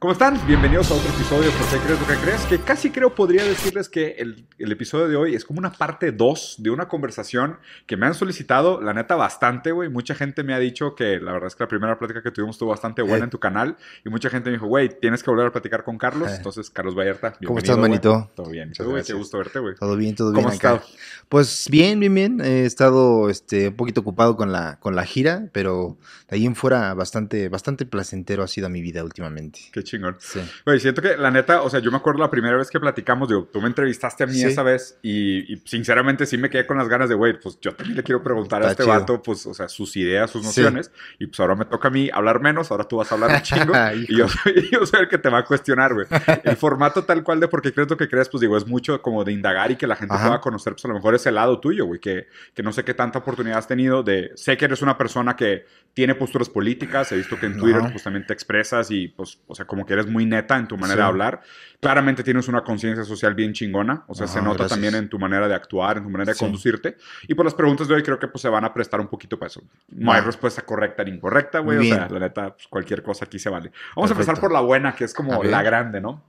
[0.00, 0.40] ¿Cómo están?
[0.46, 2.40] Bienvenidos a otro episodio de ¿Por qué crees lo que crees?
[2.42, 6.12] Que casi creo podría decirles que el, el episodio de hoy es como una parte
[6.12, 9.88] 2 de una conversación que me han solicitado, la neta, bastante, güey.
[9.88, 12.54] Mucha gente me ha dicho que la verdad es que la primera plática que tuvimos
[12.54, 13.24] estuvo bastante buena Eh.
[13.24, 15.98] en tu canal y mucha gente me dijo, güey, tienes que volver a platicar con
[15.98, 16.30] Carlos.
[16.30, 16.34] Eh.
[16.36, 17.90] Entonces, Carlos Vallarta, ¿Cómo bienvenido, estás, güey.
[17.90, 18.30] manito?
[18.36, 18.68] Todo bien.
[18.68, 19.74] Muchas Güey, qué gusto verte, güey.
[19.74, 20.74] Todo bien, todo ¿Cómo bien has acá.
[20.76, 20.92] estado?
[21.28, 22.40] Pues bien, bien, bien.
[22.40, 26.54] He estado este, un poquito ocupado con la, con la gira, pero de ahí en
[26.54, 29.58] fuera bastante, bastante placentero ha sido mi vida últimamente.
[29.72, 30.16] Qué chingón.
[30.18, 30.40] Sí.
[30.64, 33.28] Güey, siento que la neta, o sea, yo me acuerdo la primera vez que platicamos,
[33.28, 34.44] digo, tú me entrevistaste a mí Sí.
[34.44, 37.74] esa vez y, y sinceramente sí me quedé con las ganas de, güey, pues yo
[37.74, 39.00] también le quiero preguntar a Está este chido.
[39.00, 40.46] vato, pues, o sea, sus ideas, sus Sí.
[40.62, 43.30] nociones y pues ahora me toca a mí hablar menos, ahora tú vas a hablar
[43.34, 43.72] un chingo
[44.08, 46.06] y yo, y yo soy el que te va a cuestionar, güey.
[46.44, 49.24] El formato tal cual de porque crees lo que crees, pues digo, es mucho como
[49.24, 50.26] de indagar y que la gente Ajá.
[50.26, 52.94] pueda conocer, pues a lo mejor ese lado tuyo, güey, que, que no sé qué
[52.94, 55.64] tanta oportunidad has tenido de, sé que eres una persona que
[55.94, 57.90] tiene posturas políticas, he visto que en Twitter Ajá.
[57.92, 60.98] pues expresas y pues, o sea, como que eres muy neta en tu manera Sí.
[61.02, 61.40] de hablar.
[61.80, 64.70] Claramente tienes una conciencia social bien chingona, o sea, se nota gracias.
[64.70, 66.44] también en tu manera de actuar, en tu manera de Sí.
[66.44, 66.96] conducirte.
[67.28, 69.38] Y por las preguntas de hoy creo que pues se van a prestar un poquito
[69.38, 69.62] para eso.
[69.88, 73.38] No hay respuesta correcta ni incorrecta, güey, o sea, la neta, pues, cualquier cosa aquí
[73.38, 73.70] se vale.
[73.94, 76.24] Vamos a empezar por la buena, que es como la grande, ¿no?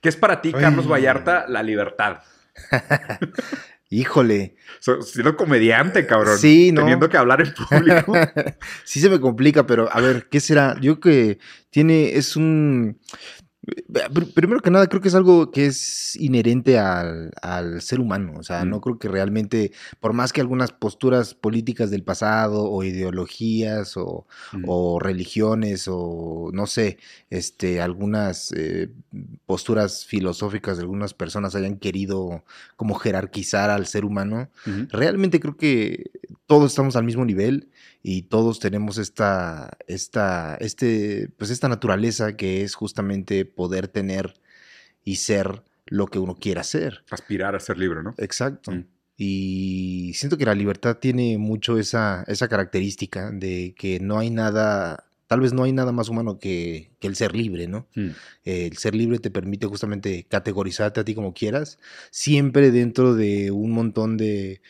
[0.00, 0.52] ¿Qué es para ti.
[0.52, 2.18] Carlos Vallarta, la libertad?
[3.92, 4.56] Híjole.
[4.80, 6.38] So- siendo comediante, cabrón.
[6.38, 6.80] Sí, ¿no?
[6.80, 8.14] Teniendo que hablar en público.
[8.84, 10.76] sí se me complica, pero a ver, ¿qué será?
[10.80, 12.98] Yo creo que tiene, es un...
[13.64, 18.34] Pr- Primero que nada, creo que es algo que es inherente al, al ser humano.
[18.38, 18.68] O sea, Mm.
[18.70, 24.26] no creo que realmente, por más que algunas posturas políticas del pasado o ideologías o,
[24.52, 24.64] Mm.
[24.66, 26.98] o religiones o no sé,
[27.30, 28.88] este, algunas eh,
[29.46, 32.42] posturas filosóficas de algunas personas hayan querido
[32.76, 34.48] como jerarquizar al ser humano,
[34.90, 36.10] realmente creo que
[36.52, 37.70] todos estamos al mismo nivel
[38.02, 44.34] y todos tenemos esta, esta, este, pues esta naturaleza que es justamente poder tener
[45.02, 47.04] y ser lo que uno quiera ser.
[47.10, 48.14] Aspirar a ser libre, ¿no?
[48.18, 48.70] Exacto.
[48.70, 48.84] Mm.
[49.16, 55.06] Y siento que la libertad tiene mucho esa, esa característica de que no hay nada,
[55.28, 57.88] tal vez no hay nada más humano que, que el ser libre, ¿no?
[57.94, 58.10] Mm.
[58.44, 61.78] Eh, el ser libre te permite justamente categorizarte a ti como quieras,
[62.10, 64.60] siempre dentro de un montón de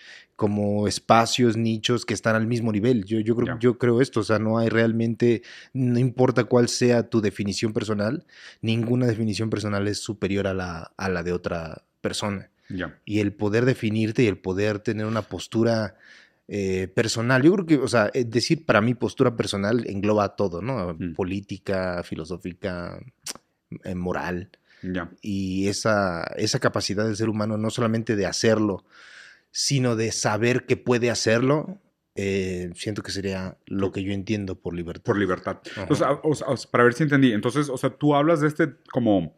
[0.42, 3.04] como espacios, nichos que están al mismo nivel.
[3.04, 5.42] Yo, yo, creo, yo creo esto, o sea, no hay realmente,
[5.72, 8.26] no importa cuál sea tu definición personal,
[8.60, 12.98] ninguna definición personal es superior a la, a la de otra persona Ya.
[13.04, 15.94] y el poder definirte y el poder tener una postura
[16.48, 17.40] eh, personal.
[17.44, 20.96] Yo creo que, o sea, eh, decir para mí postura personal engloba todo, ¿no?
[20.98, 21.14] Mm.
[21.14, 22.98] Política, filosófica,
[23.84, 24.50] eh, moral.
[24.82, 25.08] Ya.
[25.20, 28.84] Y esa, esa capacidad del ser humano no solamente de hacerlo,
[29.52, 31.78] sino de saber que puede hacerlo,
[32.16, 35.02] eh, siento que sería lo que yo entiendo por libertad.
[35.04, 35.58] Por libertad.
[35.76, 37.32] Entonces, a- o sea, para ver si entendí.
[37.32, 39.36] Entonces, o sea, tú hablas de este como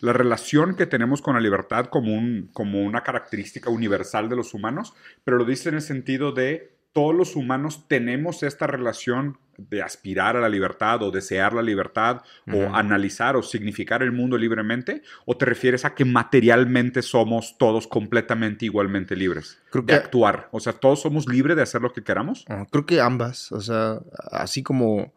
[0.00, 4.52] la relación que tenemos con la libertad como, un, como una característica universal de los
[4.52, 4.92] humanos,
[5.24, 10.36] pero lo dices en el sentido de todos los humanos tenemos esta relación de aspirar
[10.36, 12.22] a la libertad o desear la libertad
[12.52, 17.86] o analizar o significar el mundo libremente, o te refieres a que materialmente somos todos
[17.86, 20.48] completamente igualmente libres Creo de que- actuar?
[20.50, 22.44] O sea, todos somos libres de hacer lo que queramos.
[22.48, 24.00] Ah, Creo que ambas, o sea,
[24.32, 25.12] así como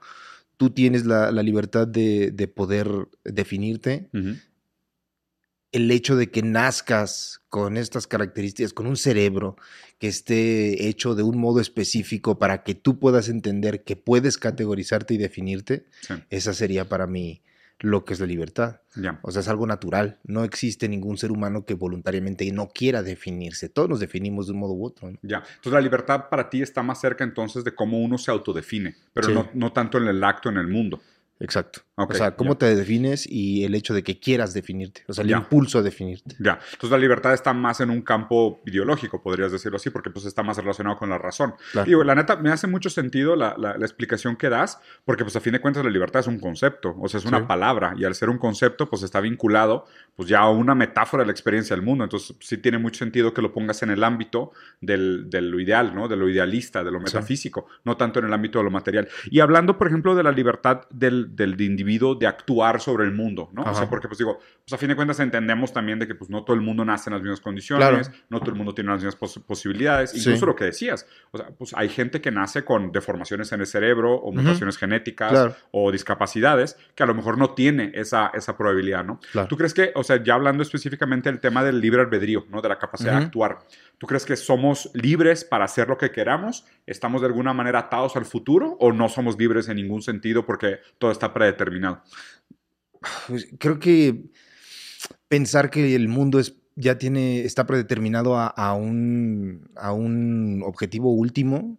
[0.57, 2.87] tú tienes la, la libertad de, de poder
[3.23, 4.09] definirte.
[5.71, 9.57] El hecho de que nazcas con estas características, con un cerebro
[9.99, 15.13] que esté hecho de un modo específico para que tú puedas entender que puedes categorizarte
[15.13, 17.41] y definirte, Sí, esa sería para mí
[17.79, 18.81] lo que es la libertad.
[18.95, 19.19] ya.
[19.21, 20.17] O sea, es algo natural.
[20.23, 23.69] No existe ningún ser humano que voluntariamente no quiera definirse.
[23.69, 25.11] Todos nos definimos de un modo u otro.
[25.11, 25.19] ¿no?
[25.21, 25.37] Ya.
[25.47, 29.27] Entonces la libertad para ti está más cerca entonces de cómo uno se autodefine, pero
[29.27, 29.33] Sí.
[29.33, 31.01] no, no tanto en el acto, en el mundo.
[31.39, 31.81] Exacto.
[31.99, 32.59] O sea, cómo ya.
[32.59, 35.03] te defines y el hecho de que quieras definirte.
[35.07, 35.37] O sea, el Ya.
[35.37, 36.35] impulso a definirte.
[36.39, 36.59] Ya.
[36.65, 40.43] Entonces la libertad está más en un campo ideológico, podrías decirlo así, porque pues está
[40.43, 41.55] más relacionado con la razón.
[41.71, 41.87] Claro.
[41.87, 45.35] Digo, la neta, me hace mucho sentido la, la- la explicación que das, porque pues
[45.35, 47.45] a fin de cuentas la libertad es un concepto, o sea, es una Sí.
[47.47, 49.85] palabra, y al ser un concepto, pues está vinculado
[50.15, 52.03] pues ya a una metáfora de la experiencia del mundo.
[52.03, 54.51] Entonces sí tiene mucho sentido que lo pongas en el ámbito
[54.81, 56.07] del, de lo ideal, ¿no?
[56.07, 57.05] De lo idealista, de lo Sí.
[57.05, 59.07] metafísico, no tanto en el ámbito de lo material.
[59.29, 63.49] Y hablando, por ejemplo, de la libertad del, del individuo de actuar sobre el mundo,
[63.53, 63.61] ¿no?
[63.61, 63.89] O sea, Ajá.
[63.89, 66.55] porque pues digo, pues a fin de cuentas entendemos también de que pues no todo
[66.55, 68.23] el mundo nace en las mismas condiciones, Claro.
[68.29, 70.19] no todo el mundo tiene las mismas pos- posibilidades, Sí.
[70.19, 73.67] incluso lo que decías, o sea, pues hay gente que nace con deformaciones en el
[73.67, 75.55] cerebro o mutaciones genéticas Claro.
[75.71, 79.19] o discapacidades que a lo mejor no tiene esa, esa probabilidad, ¿no?
[79.31, 79.47] Claro.
[79.47, 82.61] ¿Tú crees que, o sea, ya hablando específicamente del tema del libre albedrío, ¿no?
[82.61, 83.25] De la capacidad de Ujú.
[83.27, 83.59] actuar,
[83.97, 86.65] ¿tú crees que somos libres para hacer lo que queramos?
[86.85, 90.79] ¿Estamos de alguna manera atados al futuro o no somos libres en ningún sentido porque
[90.97, 92.01] todo está predeterminado?
[93.27, 94.31] Pues, creo que
[95.27, 101.11] pensar que el mundo es, ya tiene, está predeterminado a, a un, a un objetivo
[101.13, 101.77] último,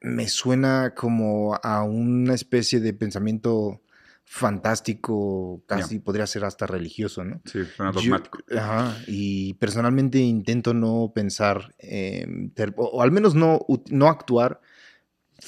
[0.00, 3.80] me suena como a una especie de pensamiento
[4.24, 7.40] fantástico, casi podría ser hasta religioso, ¿no?
[7.44, 8.38] Sí, suena Yo- dogmático.
[8.56, 13.60] ajá, y personalmente intento no pensar, em, ter- o, o al menos no,
[13.90, 14.60] no actuar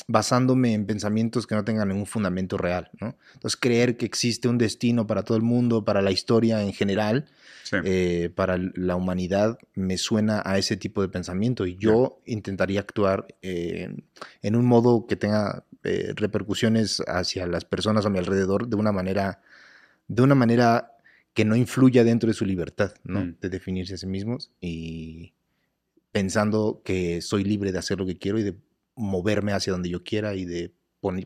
[0.07, 3.17] basándome en pensamientos que no tengan ningún fundamento real, ¿no?
[3.35, 7.27] Entonces, creer que existe un destino para todo el mundo, para la historia en general,
[7.65, 7.77] Sí.
[7.85, 11.67] eh, para la humanidad, me suena a ese tipo de pensamiento.
[11.67, 13.95] Y yo intentaría actuar eh,
[14.43, 18.93] en un modo que tenga eh, repercusiones hacia las personas a mi alrededor de una
[18.93, 19.41] manera,
[20.09, 20.93] de una manera
[21.35, 23.25] que no influya dentro de su libertad, ¿no?
[23.25, 23.37] Mm.
[23.41, 25.33] De definirse a sí mismos y
[26.13, 28.55] pensando que soy libre de hacer lo que quiero y de
[28.97, 30.75] moverme hacia donde yo quiera y de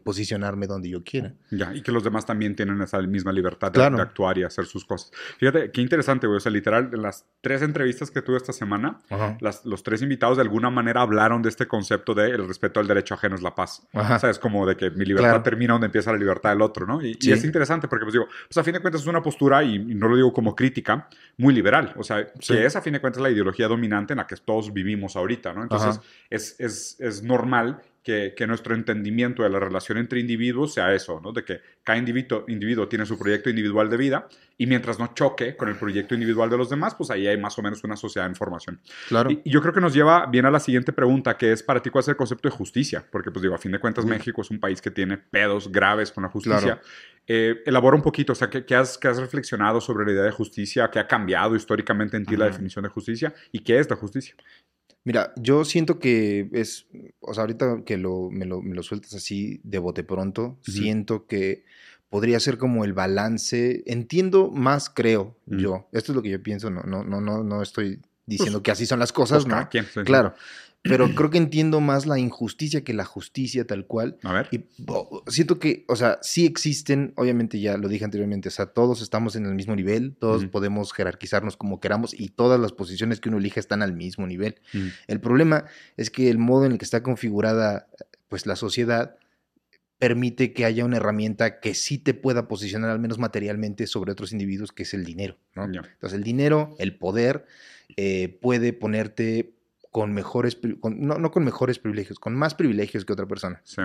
[0.04, 1.32] posicionarme donde yo quiera.
[1.50, 3.96] Ya, y que los demás también tienen esa misma libertad de- Claro.
[3.96, 5.10] de, actuar y hacer sus cosas.
[5.38, 6.36] Fíjate, qué interesante, güey.
[6.36, 8.98] O sea, literal, en las tres entrevistas que tuve esta semana,
[9.40, 12.86] las- los tres invitados de alguna manera hablaron de este concepto de el respeto al
[12.86, 13.86] derecho ajeno es la paz.
[13.92, 14.16] Ajá.
[14.16, 15.42] O sea, es como de que mi libertad Claro.
[15.42, 17.02] termina donde empieza la libertad del otro, ¿no?
[17.04, 17.32] Y, y Sí.
[17.32, 19.94] es interesante porque, pues digo, pues a fin de cuentas es una postura, y, y
[19.94, 21.08] no lo digo como crítica,
[21.38, 21.94] muy liberal.
[21.96, 22.54] O sea, Sí.
[22.54, 25.52] que es a fin de cuentas la ideología dominante en la que todos vivimos ahorita,
[25.52, 25.62] ¿no?
[25.62, 30.94] Entonces, es, es, es normal que, que nuestro entendimiento de la relación entre individuos sea
[30.94, 31.32] eso, ¿no?
[31.32, 35.56] De que cada individuo, individuo tiene su proyecto individual de vida y mientras no choque
[35.56, 38.28] con el proyecto individual de los demás, pues ahí hay más o menos una sociedad
[38.28, 38.80] en formación.
[39.08, 39.30] Claro.
[39.30, 41.80] Y, y yo creo que nos lleva bien a la siguiente pregunta, que es para
[41.80, 44.04] ti cuál es el concepto de justicia, porque pues digo, a fin de cuentas.
[44.04, 46.60] México es un país que tiene pedos graves con la justicia.
[46.60, 46.80] Claro.
[47.26, 50.32] Eh, elabora un poquito, o sea, ¿qué, has, qué has reflexionado sobre la idea de
[50.32, 50.90] justicia?
[50.90, 53.32] ¿Qué ha cambiado históricamente en ti la definición de justicia?
[53.52, 54.34] ¿Y qué es la justicia?
[55.04, 56.86] Mira, yo siento que es,
[57.20, 61.26] o sea, ahorita que lo, me, lo, me lo sueltas así de bote pronto, siento
[61.26, 61.64] que
[62.10, 63.82] podría ser como el balance.
[63.86, 65.88] Entiendo más, creo yo.
[65.92, 68.70] Esto es lo que yo pienso, no, no, no, no, no estoy diciendo Pues, que
[68.72, 69.68] así son las cosas, Pues, ¿no?
[69.70, 69.86] quien.
[70.04, 70.34] Claro.
[70.82, 74.18] Pero creo que entiendo más la injusticia que la justicia tal cual.
[74.22, 74.48] A ver.
[74.50, 74.64] Y
[75.30, 79.36] siento que, o sea, sí existen, obviamente ya lo dije anteriormente, o sea, todos estamos
[79.36, 83.38] en el mismo nivel, todos podemos jerarquizarnos como queramos y todas las posiciones que uno
[83.38, 84.56] elija están al mismo nivel.
[85.06, 85.66] El problema
[85.98, 87.88] es que el modo en el que está configurada
[88.28, 89.16] pues la sociedad
[89.98, 94.32] permite que haya una herramienta que sí te pueda posicionar al menos materialmente sobre otros
[94.32, 95.64] individuos, que es el dinero, ¿no?
[95.64, 97.44] Entonces el dinero, el poder,
[97.98, 99.52] eh, puede ponerte
[99.90, 103.60] con mejores, con- no, no con mejores privilegios, con más privilegios que otra persona.
[103.64, 103.82] Sí.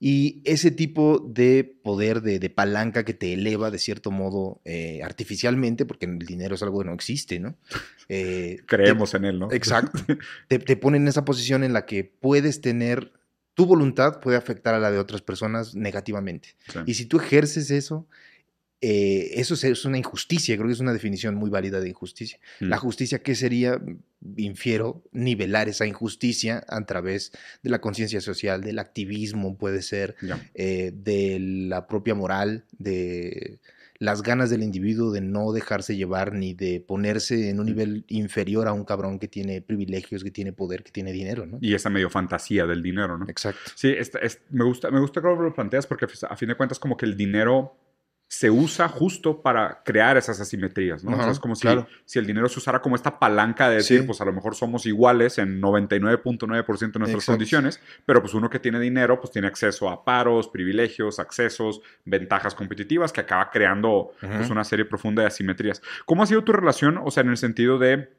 [0.00, 5.02] Y ese tipo de poder, de, de palanca que te eleva de cierto modo eh,
[5.04, 7.56] artificialmente, porque el dinero es algo que no existe, ¿no?
[8.10, 9.50] Eh, te- Creemos en él, ¿no?
[9.50, 9.98] Exacto.
[10.48, 13.12] te, te pone en esa posición en la que puedes tener,
[13.54, 16.54] tu voluntad puede afectar a la de otras personas negativamente.
[16.70, 16.80] Sí.
[16.84, 18.06] Y si tú ejerces eso,
[18.86, 22.38] eh, eso es- es una injusticia, creo que es una definición muy válida de injusticia.
[22.60, 23.80] Mm, La justicia, ¿qué sería?
[24.36, 27.32] Infiero, nivelar esa injusticia a través
[27.62, 30.16] de la conciencia social, del activismo, puede ser,
[30.54, 33.58] eh, de la propia moral, de
[33.98, 37.68] las ganas del individuo de no dejarse llevar ni de ponerse en un Mm.
[37.68, 41.58] nivel inferior a un cabrón que tiene privilegios, que tiene poder, que tiene dinero, ¿no?
[41.60, 43.26] Y esa medio fantasía del dinero, ¿no?
[43.28, 43.60] Exacto.
[43.76, 46.96] Sí, es- me, gusta, me gusta cómo lo planteas porque a fin de cuentas como
[46.96, 47.76] que el dinero
[48.26, 51.12] se usa justo para crear esas asimetrías, ¿no?
[51.12, 51.86] o sea, Ajá, es como si, claro.
[52.04, 54.06] si el dinero se usara como esta palanca de decir, Sí.
[54.06, 57.32] pues a lo mejor somos iguales en 99.9% de nuestras Exacto.
[57.32, 62.54] condiciones, pero pues uno que tiene dinero pues tiene acceso a paros, privilegios, accesos, ventajas
[62.54, 65.80] competitivas que acaba creando pues, una serie profunda de asimetrías.
[66.04, 68.10] ¿Cómo ha sido tu relación, o sea, en el sentido de,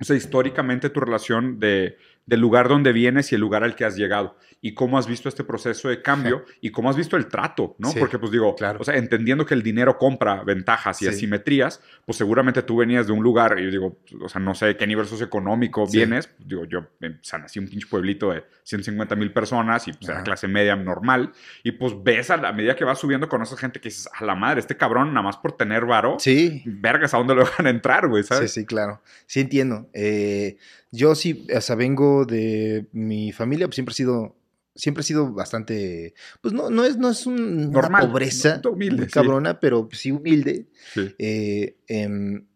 [0.00, 3.84] o sea, históricamente tu relación de, del lugar donde vienes y el lugar al que
[3.84, 4.36] has llegado?
[4.64, 6.44] ¿Y cómo has visto este proceso de cambio?
[6.60, 7.74] ¿Y cómo has visto el trato?
[7.80, 7.90] ¿no?
[7.90, 8.78] Sí, Porque, pues digo, claro.
[8.80, 11.10] o sea, entendiendo que el dinero compra ventajas y Sí.
[11.10, 14.66] asimetrías, pues seguramente tú venías de un lugar, y yo digo, o sea, no sé
[14.66, 16.30] de qué nivel socioeconómico vienes.
[16.38, 20.08] Digo, yo, eh, o sea, nací un pinche pueblito de 150 mil personas y pues
[20.08, 21.32] era clase media normal.
[21.64, 24.24] Y pues ves a la medida que vas subiendo con esa gente que dices, a
[24.24, 27.66] la madre, este cabrón, nada más por tener varo, Sí, vergas, ¿a dónde lo van
[27.66, 28.22] a entrar, güey?
[28.22, 29.02] Sí, sí, claro.
[29.26, 29.88] Sí entiendo.
[29.92, 30.56] Eh,
[30.92, 34.36] yo sí, o sea, vengo de mi familia, pues siempre he sido,
[34.74, 38.96] siempre he sido bastante, pues no, no es, no es un- una pobreza no, humilde,
[38.96, 39.10] muy sí.
[39.12, 40.68] cabrona, pero sí humilde.
[40.94, 41.14] Sí.
[41.18, 42.46] Eh, em,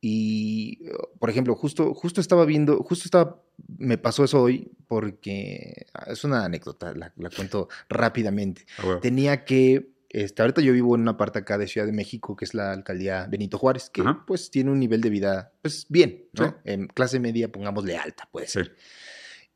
[0.00, 0.86] y,
[1.18, 3.42] por ejemplo, justo, justo estaba viendo, justo estaba,
[3.78, 8.66] me pasó eso hoy porque ah, es una anécdota, la, la cuento rápidamente.
[9.02, 12.44] Tenía que, este, ahorita yo vivo en una parte acá de Ciudad de México, que
[12.44, 14.24] es la alcaldía Benito Juárez, que Ajá.
[14.26, 16.48] pues tiene un nivel de vida, pues bien, ¿no?
[16.48, 16.54] Sí.
[16.64, 18.52] En clase media, pongámosle alta, pues.
[18.52, 18.60] Sí.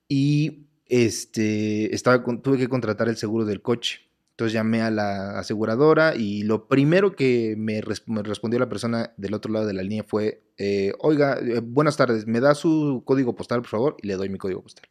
[0.09, 4.01] Y este, estaba, con- tuve que contratar el seguro del coche.
[4.31, 9.53] Entonces llamé a la aseguradora y lo primero que me, respondió la persona del otro
[9.53, 13.63] lado de la línea fue, eh, oiga, eh, buenas tardes, ¿me da su código postal,
[13.63, 13.97] por favor?
[14.01, 14.89] Y le doy mi código postal.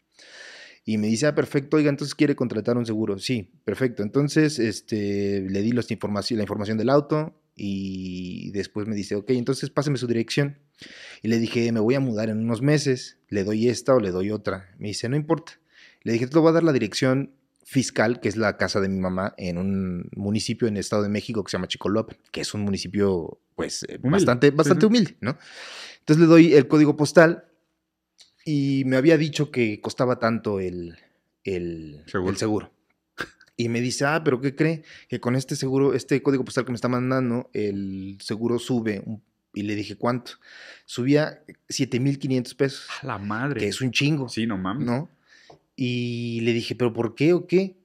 [0.88, 3.20] Y me dice, ah, perfecto, oiga, entonces quiere contratar un seguro.
[3.20, 4.04] Sí, perfecto.
[4.04, 9.32] Entonces este, le di los información, la información del auto y después me dice, ok,
[9.32, 10.60] entonces páseme su dirección.
[11.22, 14.12] Y le dije, me voy a mudar en unos meses, le doy esta o le
[14.12, 14.74] doy otra.
[14.80, 15.60] Me dice, no importa.
[16.04, 17.34] Le dije, te voy a dar la dirección
[17.66, 21.10] fiscal, que es la casa de mi mamá, en un municipio en el Estado de
[21.10, 25.38] México que se llama Chicolop, que es un municipio, pues, eh, bastante, bastante humilde, ¿no?
[26.00, 27.47] Entonces le doy el código postal
[28.48, 30.98] y me había dicho que costaba tanto el,
[31.44, 32.32] el, seguro.
[32.32, 32.72] el seguro.
[33.58, 34.84] Y me dice, ah, pero ¿qué cree?
[35.10, 39.04] Que con este seguro, este código postal que me está mandando, el seguro sube.
[39.54, 40.34] y le dije, ¿cuánto?
[40.86, 42.88] Subía 7,500 pesos.
[43.02, 43.60] A la madre.
[43.60, 44.30] Que es un chingo.
[44.30, 44.86] Sí, no mames.
[44.86, 45.10] ¿No?
[45.76, 47.76] Y le dije, ¿pero por qué o qué?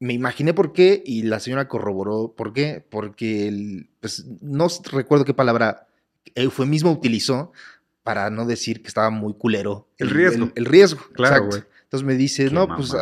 [0.00, 2.84] Me imaginé por qué y la señora corroboró por qué.
[2.90, 5.86] Porque, el, pues, no recuerdo qué palabra
[6.34, 7.52] eufemismo utilizó
[8.02, 9.88] para no decir que estaba muy culero.
[9.98, 10.50] El, riesgo.
[10.54, 11.62] El, riesgo, claro, güey.
[11.90, 12.92] Entonces me dice, no, pues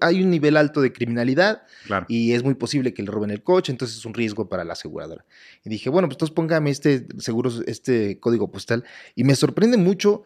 [0.00, 1.62] hay un nivel alto de criminalidad
[2.08, 4.72] y es muy posible que le roben el coche, entonces es un riesgo para la
[4.72, 5.24] aseguradora.
[5.64, 8.82] Y dije, bueno, pues entonces póngame este seguro, este código postal.
[9.14, 10.24] Y me sorprende mucho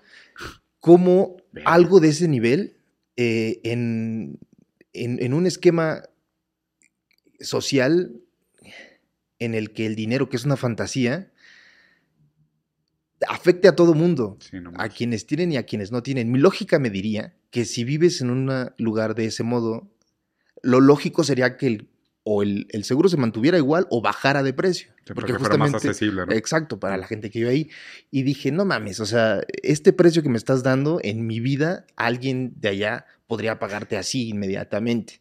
[0.81, 2.79] cómo algo de ese nivel
[3.17, 4.39] eh, en,
[4.95, 6.05] en, un esquema
[7.41, 8.13] social
[9.39, 11.33] en el que el dinero, que es una fantasía,
[13.29, 14.39] afecte a todo mundo,
[14.77, 16.31] a quienes tienen y a quienes no tienen.
[16.31, 19.91] Mi lógica me diría que si vives en un lugar de ese modo,
[20.63, 21.89] lo lógico sería que el
[22.29, 24.91] o el, seguro se mantuviera igual o bajara de precio.
[25.15, 26.33] porque justamente, más accesible, ¿no?
[26.33, 27.71] Exacto, para la gente que vive ahí.
[28.11, 31.87] Y dije, no mames, o sea, este precio que me estás dando en mi vida,
[31.95, 35.21] alguien de allá podría pagarte así inmediatamente.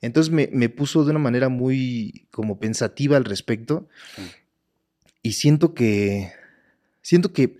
[0.00, 3.86] Entonces me, puso de una manera muy como pensativa al respecto.
[5.22, 6.32] Y siento que,
[7.08, 7.56] siento que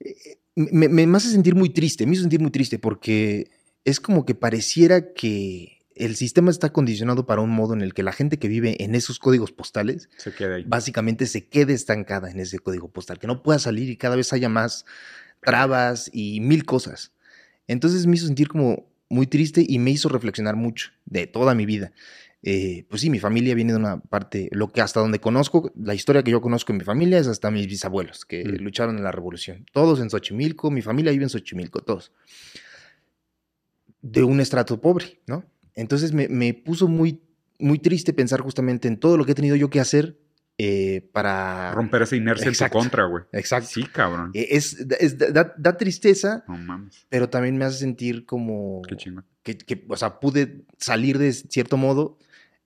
[0.00, 3.50] eh, me, me hace sentir muy triste, me hizo sentir muy triste porque
[3.84, 8.02] es como que pareciera que el sistema está condicionado para un modo en el que
[8.02, 10.64] la gente que vive en esos códigos postales se queda ahí.
[10.66, 14.32] básicamente se quede estancada en ese código postal, que no pueda salir y cada vez
[14.32, 14.86] haya más
[15.42, 17.12] trabas y mil cosas.
[17.66, 21.66] Entonces me hizo sentir como muy triste y me hizo reflexionar mucho de toda mi
[21.66, 21.92] vida.
[22.42, 25.94] Eh, pues sí, mi familia viene de una parte, lo que hasta donde conozco, la
[25.94, 28.62] historia que yo conozco en mi familia es hasta mis bisabuelos que mm.
[28.62, 29.66] lucharon en la revolución.
[29.72, 32.12] Todos en Xochimilco, mi familia vive en Xochimilco, todos.
[34.00, 35.44] De un estrato pobre, ¿no?
[35.74, 37.20] Entonces me, puso muy,
[37.58, 40.18] muy triste pensar justamente en todo lo que he tenido yo que hacer
[40.56, 41.72] eh, para...
[41.72, 43.24] Romper esa inercia en tu contra, güey.
[43.32, 43.68] Exacto.
[43.70, 44.30] Sí, cabrón.
[44.32, 47.06] E, es, da, tristeza, no mames.
[47.10, 48.80] pero también me hace sentir como...
[48.88, 49.26] Qué chingón.
[49.42, 52.18] Que, que, o sea, pude salir de cierto modo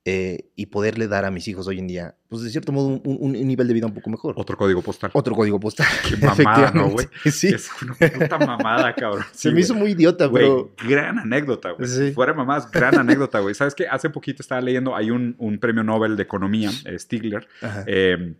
[0.07, 3.31] eh, y poderle dar a mis hijos hoy en día, pues de cierto modo, un,
[3.31, 4.35] nivel de vida un poco mejor.
[4.37, 5.09] Otro código postal.
[5.13, 5.87] Otro código postal.
[6.07, 7.07] Qué mamada, ¿no, güey?
[7.31, 7.47] Sí.
[7.47, 9.25] Es una puta mamada, cabrón.
[9.33, 10.47] Se me hizo muy idiota, güey.
[10.87, 11.89] Gran anécdota, güey.
[11.89, 12.11] Sí.
[12.11, 13.55] Fuera mamás, gran anécdota, güey.
[13.55, 13.87] ¿Sabes qué?
[13.87, 17.47] Hace poquito estaba leyendo, hay un, un premio Nobel de Economía, eh, Stigler,
[17.87, 18.35] eh,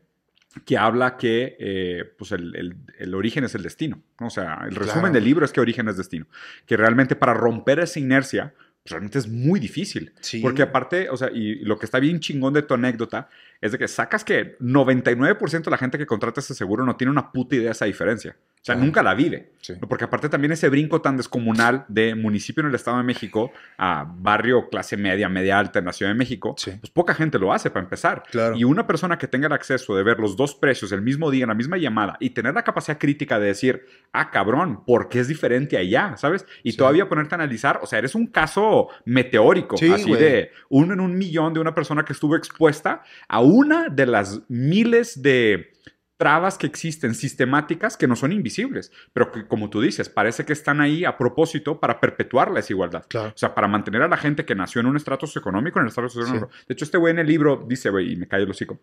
[0.63, 4.03] que habla que eh, pues el, el, el, origen es el destino.
[4.19, 6.27] O sea, el resumen del libro es que origen es destino.
[6.67, 8.53] Que realmente para romper esa inercia,
[8.85, 10.13] realmente es muy difícil.
[10.41, 13.77] Porque aparte, o sea, y lo que está bien chingón de tu anécdota es de
[13.77, 17.55] que sacas que 99% de la gente que contrata ese seguro no tiene una puta
[17.55, 18.37] idea de esa diferencia.
[18.65, 19.51] O sea, nunca la vive.
[19.87, 24.11] Porque aparte también ese brinco tan descomunal de municipio en el Estado de México a
[24.17, 27.69] barrio clase media, media alta en la Ciudad de México, pues poca gente lo hace
[27.69, 28.23] para empezar.
[28.55, 31.43] Y una persona que tenga el acceso de ver los dos precios el mismo día,
[31.43, 35.19] en la misma llamada, y tener la capacidad crítica de decir, ah, cabrón, ¿por qué
[35.19, 36.17] es diferente allá?
[36.17, 36.43] ¿Sabes?
[36.63, 41.01] Y todavía ponerte a analizar, o sea, eres un caso meteórico, así de uno en
[41.01, 45.74] un millón de una persona que estuvo expuesta a una de las miles de
[46.17, 50.53] trabas que existen sistemáticas que no son invisibles, pero que como tú dices, parece que
[50.53, 53.05] están ahí a propósito para perpetuar la desigualdad.
[53.13, 55.89] O sea, para mantener a la gente que nació en un estrato socioeconómico en el
[55.89, 56.51] estrato socioeconómico.
[56.67, 58.79] De hecho, este güey en el libro dice, güey, y me cae el hocico,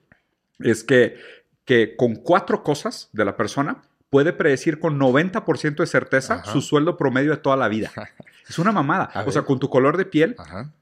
[0.58, 1.16] es que,
[1.64, 6.98] que con cuatro cosas de la persona puede predecir con 90% de certeza su sueldo
[6.98, 7.90] promedio de toda la vida.
[8.48, 9.10] Es una mamada.
[9.24, 10.36] o sea, con tu color de piel,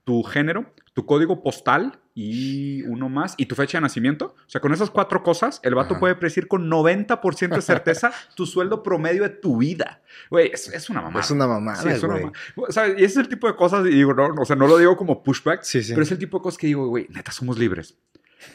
[0.05, 4.35] tu género, tu código postal y uno más, y tu fecha de nacimiento.
[4.47, 8.47] O sea, con esas cuatro cosas, el vato puede predecir con 90% de certeza tu
[8.47, 10.03] sueldo promedio de tu vida.
[10.29, 11.25] Güey, es, una mamada.
[11.25, 12.33] Es una mamada, sí, es una mamada.
[12.57, 14.67] O sea, y ese es el tipo de cosas, y digo, no, o sea, no
[14.67, 17.59] lo digo como pushback, pero es el tipo de cosas que digo, güey, neta, somos
[17.59, 17.97] libres.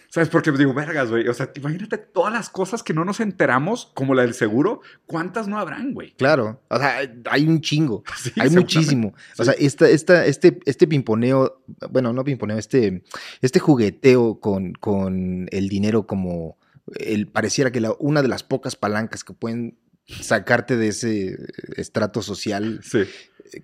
[0.10, 0.30] ¿Sabes?
[0.30, 1.28] Porque digo, vergas, güey.
[1.28, 5.48] O sea, imagínate todas las cosas que no nos enteramos, como la del seguro, ¿cuántas
[5.48, 6.14] no habrán, güey?
[6.14, 7.00] Claro, o sea,
[7.30, 9.14] hay un chingo, Sí, hay muchísimo.
[9.38, 13.04] O sea, esta, esta, este, este pimponeo, bueno, no pimponeo, este,
[13.42, 16.58] este jugueteo con, con el dinero como
[16.96, 19.78] el, pareciera que la, una de las pocas palancas que pueden
[20.08, 21.36] sacarte de ese
[21.78, 23.04] estrato social Sí.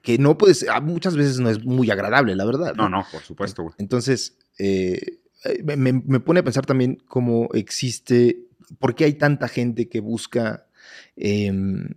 [0.02, 2.74] que no puedes, muchas veces no es muy agradable, la verdad.
[2.76, 3.76] No, no, por supuesto, güey.
[3.78, 5.20] Entonces, eh,
[5.64, 8.40] me, me pone a pensar también cómo existe,
[8.80, 10.66] por qué hay tanta gente que busca
[11.16, 11.90] em,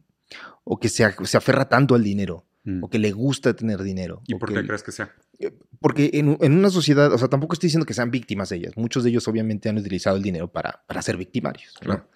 [0.64, 2.82] o que se, se aferra tanto al dinero, Mm.
[2.82, 4.22] o que le gusta tener dinero.
[4.26, 5.12] ¿Y por que- qué crees que sea?
[5.80, 8.72] Porque en, en una sociedad, o sea, tampoco estoy diciendo que sean víctimas ellas.
[8.76, 11.74] Muchos de ellos obviamente han utilizado el dinero para, para ser victimarios.
[11.86, 12.06] ¿no?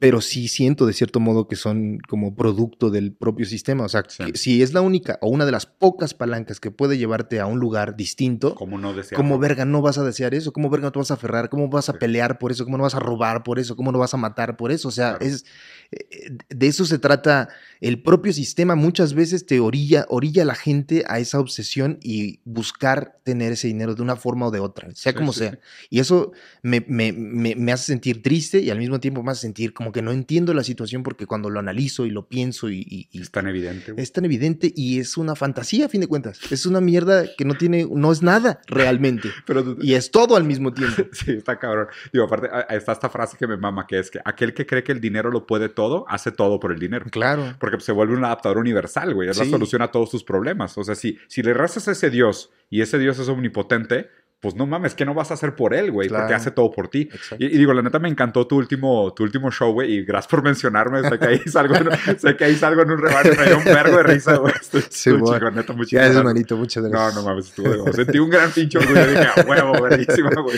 [0.00, 3.84] Pero sí siento de cierto modo que son como producto del propio sistema.
[3.84, 4.24] O sea, Sí.
[4.32, 7.46] que si es la única o una de las pocas palancas que puede llevarte a
[7.46, 9.16] un lugar distinto, ¿Cómo no desear?
[9.16, 10.52] ¿Cómo verga no vas a desear eso?
[10.52, 11.48] ¿Cómo verga no te vas a aferrar?
[11.48, 11.98] ¿Cómo vas a Sí.
[11.98, 12.64] pelear por eso?
[12.64, 13.76] ¿Cómo no vas a robar por eso?
[13.76, 14.88] ¿Cómo no vas a matar por eso?
[14.88, 15.24] O sea, Claro.
[15.34, 15.44] es
[15.90, 17.48] eh, de eso se trata.
[17.80, 22.40] El propio sistema muchas veces te orilla, orilla a la gente a esa obsesión y
[22.44, 25.58] buscar tener ese dinero de una forma o de otra, sea Sí, como sea.
[25.88, 29.42] Y eso me, me- me- me hace sentir triste y al mismo tiempo me hace
[29.42, 32.78] sentir como que no entiendo la situación porque cuando lo analizo y lo pienso y,
[32.88, 34.02] y- y Es tan evidente, güey.
[34.02, 36.40] es tan evidente y es una fantasía a fin de cuentas.
[36.50, 39.30] Es una mierda que no tiene, no es nada realmente.
[39.46, 41.02] Pero Y es todo al mismo tiempo.
[41.12, 41.88] Sí, está cabrón.
[42.12, 44.92] Digo, aparte, está esta frase que me mama, que es que aquel que cree que
[44.92, 47.06] el dinero lo puede todo, hace todo por el dinero.
[47.10, 47.56] Claro.
[47.58, 49.28] Porque pues, se vuelve un adaptador universal, güey.
[49.28, 50.76] Es la solución a todos tus problemas.
[50.78, 54.08] O sea, si, si le rezas a ese Dios y ese Dios es omnipotente,
[54.40, 56.08] pues no mames, ¿qué no vas a hacer por él, güey?
[56.08, 56.36] Porque Claro.
[56.36, 57.08] hace todo por ti.
[57.40, 60.30] Y, y digo, la neta me encantó tu último, tu último show, güey, y gracias
[60.30, 61.02] por mencionarme.
[61.08, 61.88] Sé que ahí salgo en,
[62.20, 64.52] sé que ahí salgo en un rebaño, me dio un vergo de risa, güey.
[64.90, 65.38] Sí, güey.
[65.40, 66.24] chingón, neta, muchísimas Gracias, gracias.
[66.24, 66.56] manito.
[66.56, 67.14] Muchas No, gracias.
[67.16, 69.06] no mames, estuvo de- Sentí un gran pinche orgullo.
[69.06, 70.56] Dije, a huevo, verguísima, güey.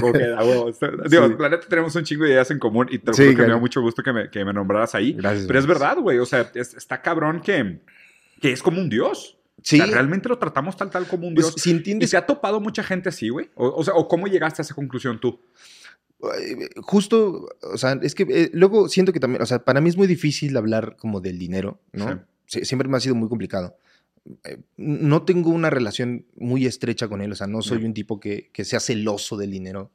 [0.00, 0.72] Como que a huevo.
[1.08, 1.34] Digo, Sí.
[1.38, 3.50] la neta tenemos un chingo de ideas en común y te Sí, que me claro.
[3.52, 5.12] dio mucho gusto que me, que me nombraras ahí.
[5.12, 5.46] Gracias.
[5.46, 5.80] Pero es gracias.
[5.88, 6.18] verdad, güey.
[6.18, 7.82] O sea, es- está cabrón que,
[8.40, 9.38] que es como un dios.
[9.62, 9.80] Sí.
[9.80, 11.62] O sea, realmente lo tratamos tal, tal como un Pues, dios.
[11.62, 13.50] si ¿Y se ha topado mucha gente así, güey?
[13.54, 15.40] O, o sea, ¿o cómo llegaste a esa conclusión tú?
[16.82, 19.96] justo, o sea, es que eh, luego siento que también, o sea, para mí es
[19.96, 22.24] muy difícil hablar como del dinero, ¿no?
[22.48, 23.76] Sie- Siempre me ha sido muy complicado.
[24.44, 28.20] Eh, No tengo una relación muy estrecha con él, o sea, no soy un tipo
[28.20, 29.90] que, que sea celoso del dinero.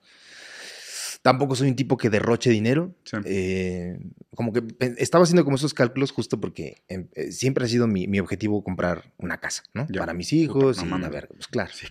[1.27, 2.95] Tampoco soy un tipo que derroche dinero.
[3.03, 3.17] Sí.
[3.25, 3.99] Eh,
[4.33, 4.63] como que
[4.97, 8.63] estaba haciendo como esos cálculos justo porque em, eh, siempre ha sido mi, mi objetivo
[8.63, 9.85] comprar una casa, ¿no?
[9.89, 9.99] Ya.
[9.99, 11.07] Para mis Puta, hijos no y mames.
[11.07, 11.69] a ver, pues claro.
[11.73, 11.87] Sí.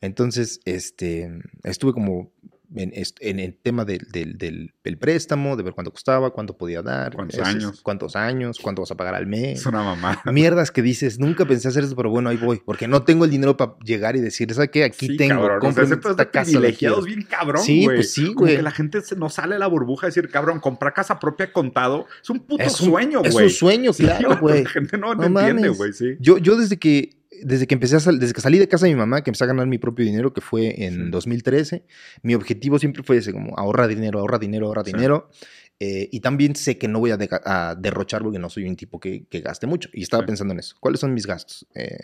[0.00, 1.32] Entonces, este,
[1.64, 2.30] estuve como
[2.76, 6.82] en, en el tema del, del- del- del préstamo, de ver cuánto costaba, cuánto podía
[6.82, 7.14] dar.
[7.14, 7.80] ¿Cuántos años?
[7.82, 9.60] Cuántos años, cuánto vas a pagar al mes.
[9.60, 10.22] Es una mamá.
[10.26, 12.60] Mierdas que dices, nunca pensé hacer eso, pero bueno, ahí voy.
[12.64, 14.84] Porque no tengo el dinero para llegar y decir, ¿sabes qué?
[14.84, 16.44] Aquí Sí, tengo, es esta casa.
[16.50, 17.16] privilegiados quiero".
[17.16, 18.56] bien cabrón, Sí, pues sí, Como güey.
[18.56, 22.06] que la gente se nos sale la burbuja de decir, cabrón, comprar casa propia contado
[22.22, 23.46] es un puto Es un- sueño, Es güey.
[23.46, 24.62] un sueño, Sí, claro, güey.
[24.64, 26.16] La gente no, No no entiende, güey, sí.
[26.20, 27.10] Yo, yo desde que
[27.44, 29.44] desde que empecé a sal- desde que salí de casa de mi mamá, que empecé
[29.44, 31.10] a ganar mi propio dinero, que fue en Sí.
[31.10, 31.84] 2013,
[32.22, 34.92] mi objetivo siempre fue ese, como ahorra dinero, ahorra dinero, ahorra Sí.
[34.92, 35.28] dinero.
[35.82, 38.76] Eh, y también sé que no voy a, deca- a derrochar porque no soy un
[38.76, 39.88] tipo que, que gaste mucho.
[39.94, 40.26] Y estaba Sí.
[40.26, 40.76] pensando en eso.
[40.78, 41.66] ¿Cuáles son mis gastos?
[41.74, 41.96] Eh,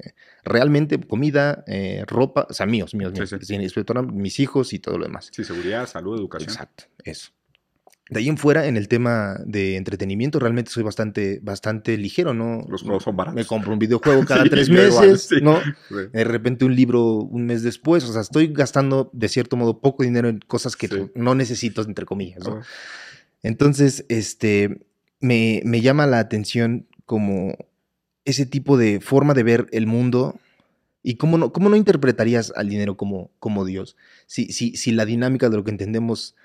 [0.45, 3.59] realmente comida, eh, ropa, o sea, míos, míos, sí.
[4.13, 5.29] mis hijos y todo lo demás.
[5.31, 6.51] Sí, seguridad, salud, educación.
[6.51, 7.33] Exacto, eso.
[8.09, 12.65] De ahí en fuera, en el tema de entretenimiento, realmente soy bastante, bastante ligero, ¿no?
[12.69, 13.35] Los juegos son baratos.
[13.35, 15.37] Me compro un videojuego cada Sí, tres igual, meses, sí.
[15.43, 15.61] ¿no?
[15.89, 15.95] Sí.
[16.13, 18.05] De repente un libro un mes después.
[18.05, 22.07] O sea, estoy gastando de cierto modo poco dinero en cosas que no necesito, entre
[22.07, 22.47] comillas.
[22.47, 22.61] ¿no?
[23.43, 24.87] Entonces, este,
[25.19, 27.57] me, me llama la atención como
[28.25, 30.39] ese tipo de forma de ver el mundo.
[31.03, 33.97] ¿Y cómo no, cómo no interpretarías al dinero como, como Dios?
[34.27, 36.37] Si, si, si la dinámica de lo que entendemos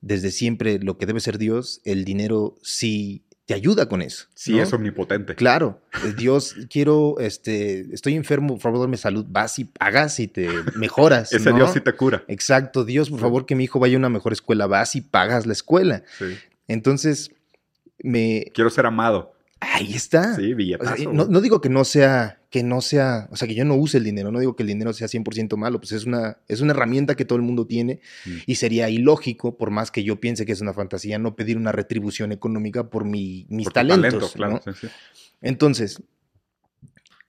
[0.00, 4.26] desde siempre, lo que debe ser Dios, el dinero sí te ayuda con eso.
[4.34, 4.62] Sí, ¿no?
[4.62, 5.34] es omnipotente.
[5.34, 10.28] Claro, eh, Dios, quiero, este, estoy enfermo, por favor, dame salud, vas y pagas y
[10.28, 11.32] te mejoras.
[11.32, 11.56] Ese ¿no?
[11.56, 12.24] Dios sí te cura.
[12.28, 15.46] Exacto, Dios, por favor, que mi hijo vaya a una mejor escuela, vas y pagas
[15.46, 16.02] la escuela.
[16.18, 16.36] Sí.
[16.66, 17.30] Entonces,
[18.02, 18.50] me...
[18.52, 19.32] Quiero ser amado.
[19.60, 20.36] Ahí está.
[20.36, 20.96] Sí, O billetazo.
[20.96, 23.98] sea, no, digo que no sea, que no sea, o sea, que yo no use
[23.98, 26.72] el dinero, no digo que el dinero sea 100% malo, pues es una, es una
[26.72, 28.30] herramienta que todo el mundo tiene Mm.
[28.46, 31.72] y sería ilógico, por más que yo piense que es una fantasía, no pedir una
[31.72, 34.02] retribución económica por mi, mis Por talentos.
[34.10, 34.60] talento, claro.
[34.64, 34.72] ¿no?
[34.74, 34.92] sí, sí.
[35.40, 36.02] Entonces,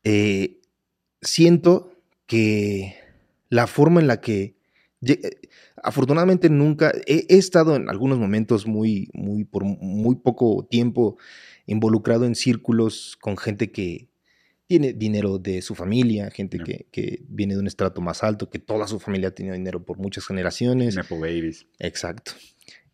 [0.04, 0.60] eh,
[1.22, 1.94] siento
[2.26, 2.96] que
[3.50, 4.56] la forma en la que,
[5.06, 5.20] eh,
[5.82, 11.18] afortunadamente nunca, he, he estado en algunos momentos muy, muy, por muy poco tiempo
[11.72, 14.08] involucrado en círculos con gente que,
[14.68, 18.60] tiene dinero de su familia, gente que, que viene de un estrato más alto, que
[18.60, 20.96] toda su familia ha tenido dinero por muchas generaciones.
[20.96, 21.66] Nepo babies.
[21.80, 22.34] Exacto.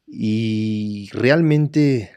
[0.07, 2.11] Y realmente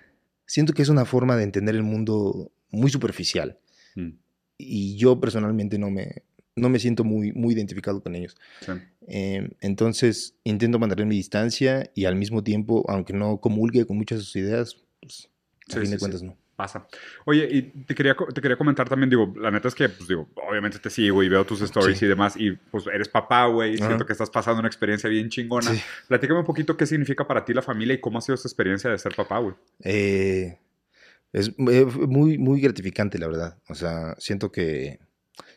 [0.47, 3.59] siento que es una forma de entender el mundo muy superficial.
[3.97, 4.11] Mm,
[4.59, 6.23] Y yo personalmente no me,
[6.55, 8.37] no me siento muy, muy identificado con ellos.
[8.61, 8.73] sí.
[9.11, 14.19] Eh, entonces intento mantener mi distancia y al mismo tiempo, aunque no comulgue con muchas
[14.19, 15.31] de sus ideas, pues
[15.71, 16.37] a Sí, fin sí, de cuentas no.
[16.59, 16.89] Pasa.
[17.25, 20.29] Oye, y te quería, te quería comentar también, digo, la neta es que, pues digo,
[20.35, 22.05] obviamente te sigo y veo tus stories Sí.
[22.05, 25.29] y demás, y pues eres papá, güey, y siento que estás pasando una experiencia bien
[25.29, 25.71] chingona.
[25.73, 25.81] Sí.
[26.09, 28.91] Platícame un poquito qué significa para ti la familia y cómo ha sido esta experiencia
[28.91, 29.55] de ser papá, güey.
[29.85, 30.59] Eh,
[31.33, 33.59] es eh, muy, muy gratificante, la verdad.
[33.69, 34.99] O sea, siento que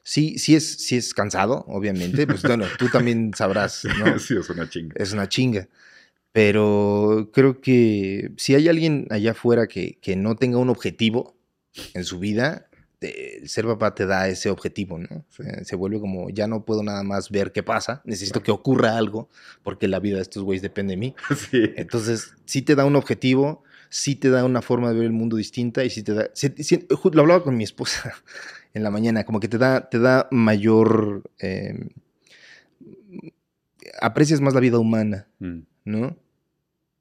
[0.03, 2.27] sí, sí es, sí es cansado, obviamente.
[2.27, 3.89] Pues bueno, tú también sabrás, ¿no?
[4.19, 4.93] sí, es una chinga.
[4.95, 5.67] Es una chinga.
[6.31, 11.35] Pero creo que si hay alguien allá afuera que, que no tenga un objetivo
[11.93, 12.67] en su vida,
[13.01, 15.25] eh, ser papá te da ese objetivo, ¿no?
[15.29, 15.43] Sí.
[15.45, 18.97] Eh, Se vuelve como, ya no puedo nada más ver qué pasa, necesito que ocurra
[18.97, 19.29] algo,
[19.63, 21.15] porque la vida de estos güeyes depende de mí.
[21.51, 21.63] sí.
[21.75, 25.35] Entonces, sí te da un objetivo, sí te da una forma de ver el mundo
[25.35, 26.29] distinta y sí te da...
[26.33, 28.13] sí- sí- ju- lo hablaba con mi esposa
[28.73, 31.23] en la mañana, como que te da, te da mayor...
[31.39, 31.89] eh,
[33.99, 36.17] aprecias más la vida humana, Mm, ¿no?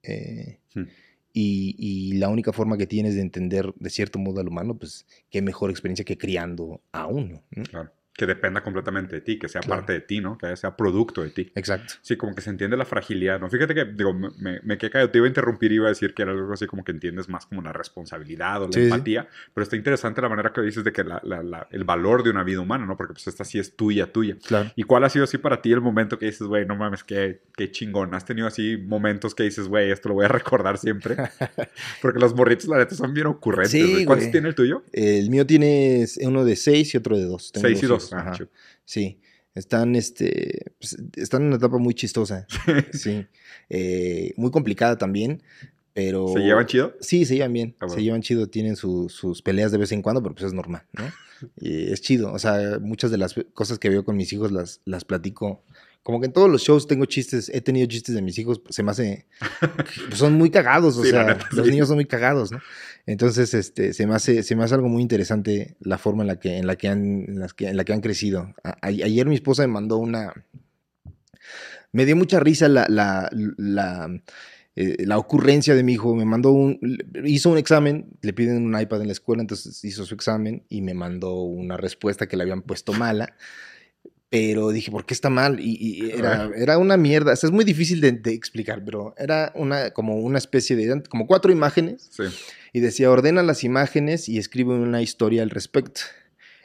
[0.03, 0.85] Eh, Hmm.
[1.33, 5.07] y, y la única forma que tienes de entender de cierto modo al humano, pues
[5.31, 7.43] qué mejor experiencia que criando a uno.
[7.51, 7.63] ¿no?
[7.65, 7.93] claro.
[8.12, 9.81] Que dependa completamente de ti, que sea Claro.
[9.81, 10.37] parte de ti, ¿no?
[10.37, 11.51] Que sea producto de ti.
[11.55, 11.94] Exacto.
[12.03, 13.49] Sí, como que se entiende la fragilidad, ¿no?
[13.49, 15.09] Fíjate que, digo, me, me, quedé.
[15.09, 17.29] Te iba a interrumpir y iba a decir que era algo así como que entiendes
[17.29, 18.85] más como la responsabilidad o la Sí, sí.
[18.87, 22.23] empatía, pero está interesante la manera que dices de que la- la- la- el valor
[22.23, 22.96] de una vida humana, ¿no?
[22.96, 24.37] Porque pues esta sí es tuya, tuya.
[24.46, 24.70] Claro.
[24.77, 27.40] ¿Y cuál ha sido así para ti el momento que dices, güey, no mames, qué,
[27.57, 28.12] qué chingón?
[28.14, 31.16] ¿Has tenido así momentos que dices, güey, esto lo voy a recordar siempre?
[32.03, 33.70] Porque los morritos, la neta, son bien ocurrentes.
[33.73, 34.05] Sí.
[34.05, 34.83] ¿Cuántos tiene el tuyo?
[34.92, 37.53] El mío tiene uno de seis y otro de dos.
[37.53, 38.00] Tengo Seis y dos.
[38.13, 38.33] Ajá.
[38.85, 39.21] Sí,
[39.55, 42.47] están, este, pues, están en una etapa muy chistosa.
[42.93, 43.27] Sí,
[43.69, 45.43] Eh, muy complicada también,
[45.93, 46.29] pero...
[46.29, 46.95] ¿Se llevan chido?
[47.01, 47.95] Sí, se llevan bien, Ah, bueno.
[47.95, 50.83] se llevan chido, tienen su- sus peleas de vez en cuando, pero pues es normal,
[50.93, 51.05] ¿no?
[51.57, 54.81] Y es chido, o sea, muchas de las cosas que veo con mis hijos las,
[54.85, 55.63] las platico.
[56.03, 58.75] Como que en todos los shows tengo chistes, he tenido chistes de mis hijos, pues,
[58.75, 59.27] se me hace,
[60.09, 61.71] pues, son muy cagados, o Sí, sea, neta, los sí.
[61.73, 62.61] niños son muy cagados, ¿no?
[63.07, 66.41] Entonces, este, se me hace, se me hace algo muy interesante la forma en la
[66.41, 68.55] que, en la que han, en las que, en la que han crecido.
[68.65, 70.33] A- ayer mi esposa me mandó una,
[71.93, 74.09] me dio mucha risa la, la, la,
[74.77, 76.15] eh, la ocurrencia de mi hijo.
[76.15, 76.79] Me mandó un,
[77.25, 80.83] hizo un examen, le piden un iPad en la escuela, entonces hizo su examen y
[80.83, 83.37] me mandó una respuesta que le habían puesto mala.
[84.31, 85.59] Pero dije, ¿por qué está mal?
[85.61, 87.33] Y, y era, era una mierda.
[87.33, 91.03] O sea, es muy difícil de, de explicar, pero era una, como una especie de,
[91.09, 92.23] como cuatro imágenes Sí.
[92.73, 96.03] y decía, ordena las imágenes y escribe una historia al respecto.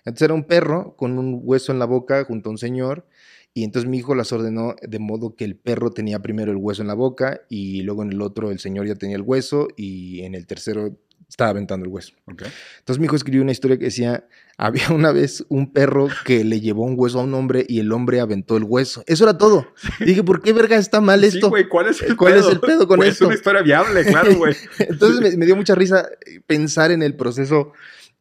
[0.06, 3.08] Entonces era un perro con un hueso en la boca junto a un señor
[3.56, 6.84] y entonces mi hijo las ordenó de modo que el perro tenía primero el hueso
[6.84, 10.22] en la boca y luego en el otro el señor ya tenía el hueso y
[10.22, 10.96] en el tercero
[11.28, 12.14] estaba aventando el hueso.
[12.26, 12.44] Ok.
[12.80, 14.26] Entonces mi hijo escribió una historia que decía,
[14.58, 17.92] había una vez un perro que le llevó un hueso a un hombre y el
[17.92, 19.04] hombre aventó el hueso.
[19.08, 19.68] Eso era todo.
[20.00, 21.50] Y dije, ¿por qué verga está mal Sí, esto?
[21.50, 22.48] güey, ¿cuál es el ¿Cuál pedo?
[22.48, 23.26] es el pedo con Güey, esto?
[23.26, 24.56] Es una historia viable, claro, güey.
[24.80, 26.08] Entonces me, me dio mucha risa
[26.48, 27.74] pensar en el proceso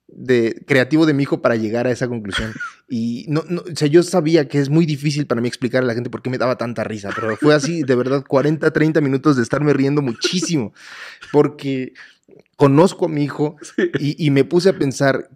[0.07, 2.53] de, creativo de mi hijo para llegar a esa conclusión.
[2.89, 5.87] Y no, no, o sea, yo sabía que es muy difícil para mí explicar a
[5.87, 9.01] la gente por qué me daba tanta risa, pero fue así, de verdad, 40, 30
[9.01, 10.73] minutos de estarme riendo muchísimo,
[11.33, 11.95] porque
[12.57, 13.91] conozco a mi hijo Sí.
[13.99, 15.29] y, y me puse a pensar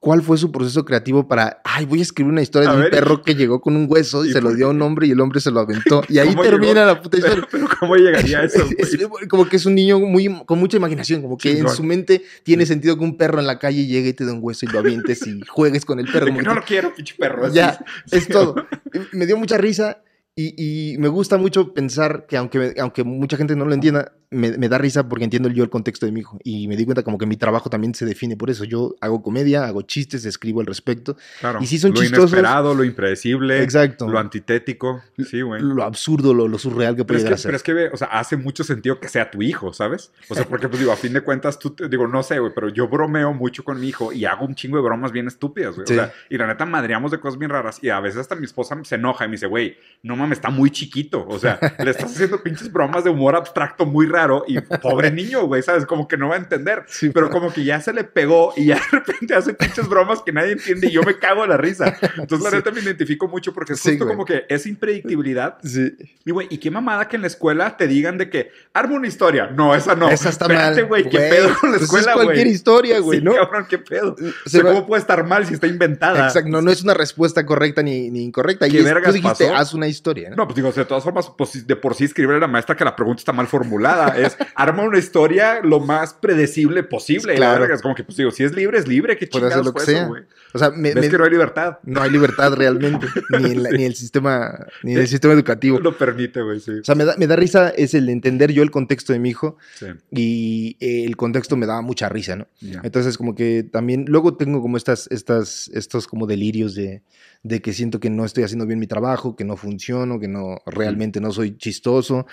[0.00, 2.82] cuál fue su proceso creativo para, ay, voy a escribir una historia A de un
[2.84, 5.06] ver, perro que llegó con un hueso y, ¿y se lo dio a un hombre
[5.06, 6.02] y el hombre se lo aventó.
[6.08, 6.86] Y ahí ¿Cómo termina llegó?
[6.86, 7.46] la puta historia.
[7.48, 8.64] Pero, pero ¿cómo llegaría a eso?
[8.78, 11.76] Es como que es un niño muy con mucha imaginación, como que en Chingón.
[11.76, 14.40] su mente tiene sentido que un perro en la calle llegue y te dé un
[14.42, 16.26] hueso y lo avientes y juegues con el perro.
[16.26, 17.52] De como que que- no lo quiero, pinche perro.
[17.52, 17.78] ya,
[18.10, 18.56] es todo.
[19.12, 20.02] Me dio mucha risa
[20.34, 24.56] y, y me gusta mucho pensar que aunque, aunque mucha gente no lo entienda, me,
[24.56, 27.02] me da risa porque entiendo yo el contexto de mi hijo y me di cuenta
[27.02, 28.64] como que mi trabajo también se define por eso.
[28.64, 31.18] Yo hago comedia, hago chistes, escribo al respecto.
[31.40, 31.58] Claro.
[31.60, 32.30] Y sí son lo chistosos.
[32.30, 33.62] inesperado, lo impredecible.
[33.62, 34.08] Exacto.
[34.08, 35.02] Lo antitético.
[35.18, 35.60] Sí, güey.
[35.60, 38.06] Lo absurdo, lo, lo surreal que puede es, que, a pero es que, o sea,
[38.08, 40.12] hace mucho sentido que sea tu hijo, ¿sabes?
[40.30, 42.52] O sea, porque, pues digo, a fin de cuentas, tú, te- digo, no sé, güey,
[42.54, 45.74] pero yo bromeo mucho con mi hijo y hago un chingo de bromas bien estúpidas,
[45.74, 45.86] güey.
[45.86, 45.92] Sí.
[45.92, 48.46] O sea, y la neta madreamos de cosas bien raras y a veces hasta mi
[48.46, 51.24] esposa se enoja y me dice, güey, no mames, está muy chiquito.
[51.28, 55.46] O sea, le estás haciendo pinches bromas de humor abstracto muy raro y pobre niño,
[55.46, 55.86] güey, ¿sabes?
[55.86, 56.84] Como que no va a entender.
[57.12, 60.32] pero como que ya se le pegó y ya de repente hace pinches bromas que
[60.32, 61.96] nadie entiende y yo me cago a la risa.
[62.16, 65.58] Entonces, la neta me identifico mucho porque es justo como que es impredictibilidad.
[65.62, 65.94] Sí.
[66.24, 69.08] Y, güey, y qué mamada que en la escuela te digan de que arma una
[69.08, 69.48] historia.
[69.48, 70.08] No, esa no.
[70.08, 70.84] Esa está mal.
[70.86, 72.22] güey, qué pedo con la pues escuela, güey.
[72.22, 73.34] Es cualquier historia, güey, ¿no?
[73.34, 74.16] cabrón, qué pedo.
[74.46, 76.26] O sea, ¿cómo puede estar mal si está inventada?
[76.26, 78.66] Exacto, no, no es una respuesta correcta ni, ni incorrecta.
[78.66, 80.36] Y es, tú dijiste, haz una historia, ¿no?
[80.36, 82.84] No, pues digo, de todas formas, pues, de por sí escribir a la maestra que
[82.84, 84.08] la pregunta está mal formulada.
[84.18, 87.34] es arma una historia lo más predecible posible.
[87.34, 87.72] Claro.
[87.72, 89.16] Es como que, pues digo, si es libre, es libre.
[89.16, 90.10] Qué chingados hacer lo que sea.
[90.54, 91.78] O sea, me, ¿Ves que no hay libertad?
[91.84, 93.06] No hay libertad realmente.
[93.30, 95.80] ni, en ni el sistema, ni en el sistema educativo.
[95.80, 96.72] Lo permite, güey, sí.
[96.72, 99.30] O sea, me da, me da risa es el entender yo el contexto de mi
[99.30, 99.56] hijo.
[99.74, 99.86] Sí.
[100.10, 102.46] Y el contexto me daba mucha risa, ¿no?
[102.82, 107.02] Entonces, como que también, luego tengo como estas, estas, estos como delirios de,
[107.42, 110.58] de que siento que no estoy haciendo bien mi trabajo, que no funciono, que no,
[110.66, 112.26] realmente no soy chistoso.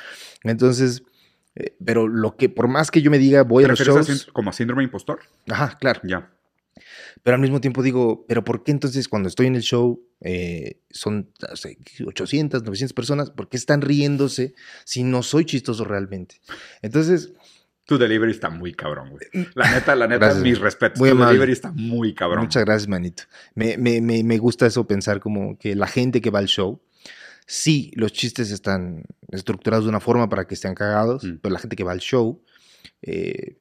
[0.43, 1.04] Entonces,
[1.56, 4.30] eh, pero lo que, por más que yo me diga, voy a los shows...
[4.32, 5.19] ¿Como síndrome impostor?
[5.50, 6.02] Ajá, claro.
[6.04, 6.32] Ya.
[7.24, 10.80] Pero al mismo tiempo digo, ¿pero por qué entonces cuando estoy en el show eh,
[10.91, 11.32] son
[12.06, 13.32] 800, 900 personas?
[13.32, 14.54] ¿Por qué están riéndose
[14.86, 16.39] si no soy chistoso realmente?
[16.82, 17.34] Entonces...
[17.89, 19.28] Tu delivery está muy cabrón, güey.
[19.34, 19.52] Mm.
[19.56, 20.99] La neta, la neta, mis respetos.
[20.99, 22.43] Muy tu delivery está muy cabrón.
[22.43, 23.23] Muchas gracias, manito.
[23.56, 26.82] Me, me, me, me gusta eso pensar como que la gente que va al show,
[27.45, 31.39] sí, los chistes están estructurados de una forma para que estén cagados, mm.
[31.41, 32.41] pero la gente que va al show...
[33.02, 33.58] Eh,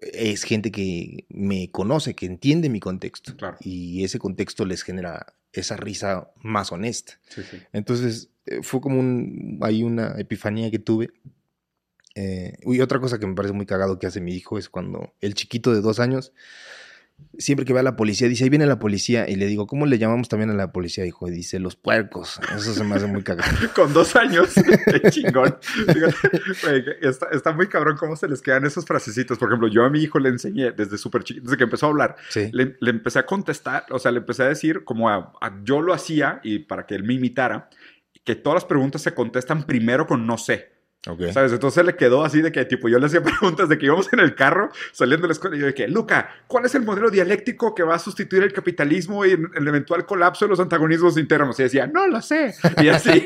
[0.00, 3.34] es gente que me conoce, que entiende mi contexto.
[3.60, 7.20] Y ese contexto les genera esa risa más honesta.
[7.74, 11.10] Entonces, eh, fue como un, hay una epifanía que tuve.
[12.16, 15.12] Eh, y otra cosa que me parece muy cagado que hace mi hijo es cuando
[15.20, 16.32] el chiquito de dos años
[17.38, 19.28] siempre que va a la policía, dice, ahí viene la policía.
[19.28, 21.28] Y le digo, ¿cómo le llamamos también a la policía, hijo?
[21.28, 22.40] Y dice, los puercos.
[22.54, 23.52] Eso se me hace muy cagado.
[23.74, 24.50] Con dos años,
[24.86, 25.56] qué chingón.
[27.02, 29.38] está, muy cabrón cómo se les quedan esos frasecitos.
[29.38, 31.88] Por ejemplo, yo a mi hijo le enseñé desde súper chiquito, desde que empezó a
[31.90, 32.16] hablar,
[32.52, 35.06] le, empecé a contestar, o sea, le empecé a decir como
[35.62, 37.68] yo lo hacía y para que él me imitara,
[38.24, 40.75] que todas las preguntas se contestan primero con no sé.
[41.32, 41.52] ¿Sabes?
[41.52, 44.20] Entonces le quedó así de que, tipo, yo le hacía preguntas de que íbamos en
[44.20, 47.10] el carro saliendo de la escuela y yo de que, Luca, ¿cuál es el modelo
[47.10, 51.58] dialéctico que va a sustituir el capitalismo y el eventual colapso de los antagonismos internos?
[51.60, 52.54] Y decía, no lo sé.
[52.82, 53.22] Y así,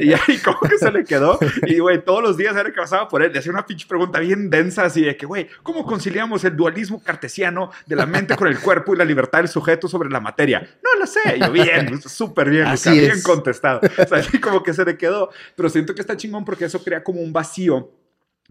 [0.00, 1.38] y, ahí como que se le quedó.
[1.66, 4.18] Y, güey, todos los días era que pasaba por él, le hacía una pinche pregunta
[4.18, 8.48] bien densa así de que, güey, ¿cómo conciliamos el dualismo cartesiano de la mente con
[8.48, 10.60] el cuerpo y la libertad del sujeto sobre la materia?
[10.82, 11.36] No lo sé.
[11.36, 13.80] Y yo, bien, súper bien, bien contestado.
[13.80, 15.30] O sea, así como que se le quedó.
[15.54, 17.92] Pero siento que está chingón porque eso crea como un vacío.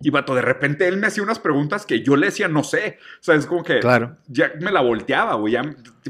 [0.04, 2.98] Y vato, de repente él me hacía unas preguntas que yo le decía, no sé.
[3.20, 4.18] O sea, es como que claro.
[4.28, 5.54] ya me la volteaba, güey.
[5.54, 5.64] Ya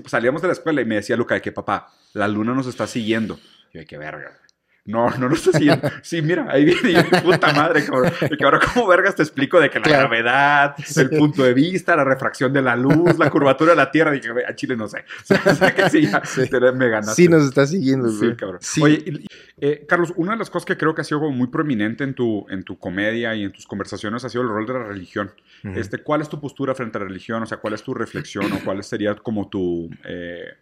[0.05, 2.87] salíamos de la escuela y me decía Luca, de que papá, la luna nos está
[2.87, 3.37] siguiendo.
[3.73, 4.37] Yo, de qué verga.
[4.85, 5.87] No, no lo está siguiendo.
[6.01, 8.11] Sí, mira, ahí viene puta madre, cabrón.
[8.37, 12.03] Que ahora, ¿cómo vergas te explico de que la gravedad, el punto de vista, la
[12.03, 14.11] refracción de la luz, la curvatura de la Tierra?
[14.11, 15.05] Dije, a Chile no sé.
[15.51, 16.49] O sea, que sí, ya sí.
[16.75, 17.15] me ganaste.
[17.21, 18.59] Sí, nos está siguiendo, Sí, cabrón.
[18.81, 19.25] Oye,
[19.59, 22.47] eh, Carlos, una de las cosas que creo que ha sido muy prominente en tu,
[22.49, 25.31] en tu comedia y en tus conversaciones ha sido el rol de la religión.
[25.63, 27.43] este, ¿Cuál es tu postura frente a la religión?
[27.43, 30.53] O sea, ¿cuál es tu reflexión o cuál sería como tu, eh,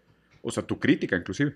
[0.41, 1.55] o sea, tu crítica inclusive?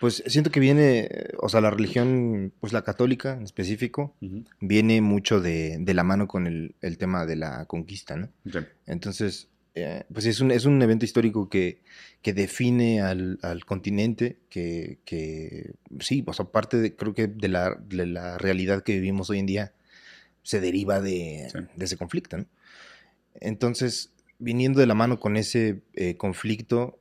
[0.00, 1.08] Pues siento que viene,
[1.38, 4.14] o sea, la religión, pues la católica en específico,
[4.60, 8.28] viene mucho de, la mano con el, tema de la conquista, ¿no?
[8.86, 11.80] Entonces, eh, pues es un, es un evento histórico que,
[12.22, 18.06] que define al, continente, que, que, sí, pues aparte de, creo que de la, de
[18.06, 19.72] la realidad que vivimos hoy en día,
[20.42, 22.46] se deriva de, ese conflicto, ¿no?
[23.40, 26.98] Entonces, viniendo de la mano con ese eh, conflicto,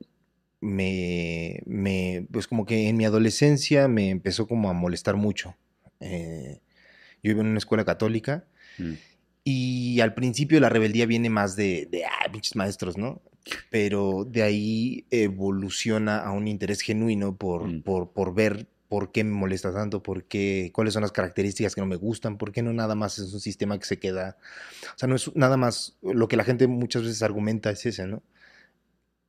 [0.62, 5.56] me, me, pues como que en mi adolescencia me empezó como a molestar mucho.
[6.00, 6.62] Eh,
[7.24, 8.46] yo iba en una escuela católica
[8.78, 8.94] mm.
[9.44, 13.22] y al principio la rebeldía viene más de, de ah, pinches maestros, ¿no?
[13.70, 17.82] Pero de ahí evoluciona a un interés genuino por, mm.
[17.84, 21.82] por, por ver por qué me molesta tanto, por qué, cuáles son las características que
[21.82, 24.38] no me gustan, por qué no nada más es un sistema que se queda,
[24.96, 28.08] o sea, no es nada más, lo que la gente muchas veces argumenta es ese,
[28.08, 28.24] ¿no?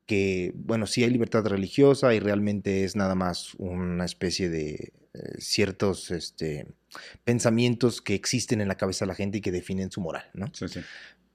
[0.09, 5.21] Que, bueno, sí hay libertad religiosa y realmente es nada más una especie de eh,
[5.39, 6.67] ciertos este,
[7.25, 10.47] pensamientos que existen en la cabeza de la gente y que definen su moral, ¿no?
[10.55, 10.81] Sí, sí.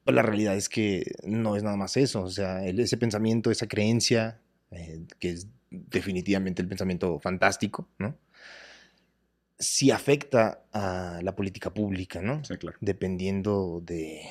[0.03, 3.67] Pero la realidad es que no es nada más eso, o sea, ese pensamiento, esa
[3.67, 8.17] creencia, eh, que es definitivamente el pensamiento fantástico, ¿no?
[9.59, 12.43] Sí afecta a la política pública, ¿no?
[12.43, 12.77] Sí, claro.
[12.81, 14.23] Dependiendo de,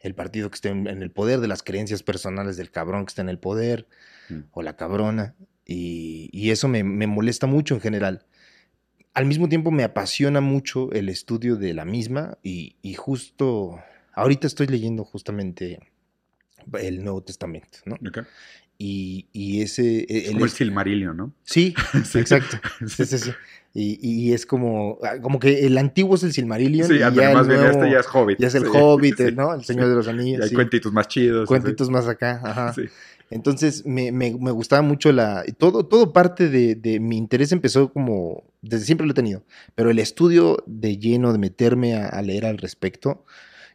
[0.00, 3.22] el partido que esté en, el poder, de las creencias personales del cabrón que está
[3.22, 3.86] en el poder
[4.28, 4.40] mm.
[4.52, 5.34] o la cabrona.
[5.64, 8.24] Y, eso me, molesta mucho en general.
[9.12, 13.78] al mismo tiempo me apasiona mucho el estudio de la misma y, y justo
[14.14, 15.78] ahorita estoy leyendo justamente
[16.80, 17.96] el Nuevo Testamento, ¿no?
[18.80, 20.06] Y, y ese...
[20.08, 21.32] Es el- como el Silmarillion, ¿no?
[21.42, 22.18] Sí, Sí.
[22.20, 22.58] exacto.
[22.86, 23.30] Sí, sí, sí.
[23.74, 27.08] Y, y es como, ah, como que el antiguo es el Silmarillion Sí, y ya
[27.08, 28.38] el más bien nuevo este ya es Hobbit.
[28.40, 29.52] ya es el Sí, Hobbit, sí, ¿no?
[29.54, 29.90] El Señor sí.
[29.90, 30.42] de los Y Anillos.
[30.42, 30.54] hay sí.
[30.54, 31.46] cuentitos más chidos.
[31.46, 32.72] Cuentitos más acá, ajá.
[32.72, 32.82] Sí.
[33.30, 35.44] Entonces me, me- me gustaba mucho la.
[35.58, 38.42] Todo, todo parte de, de mi interés empezó como.
[38.62, 39.44] Desde siempre lo he tenido.
[39.74, 43.26] Pero el estudio de lleno, de meterme a, a leer al respecto,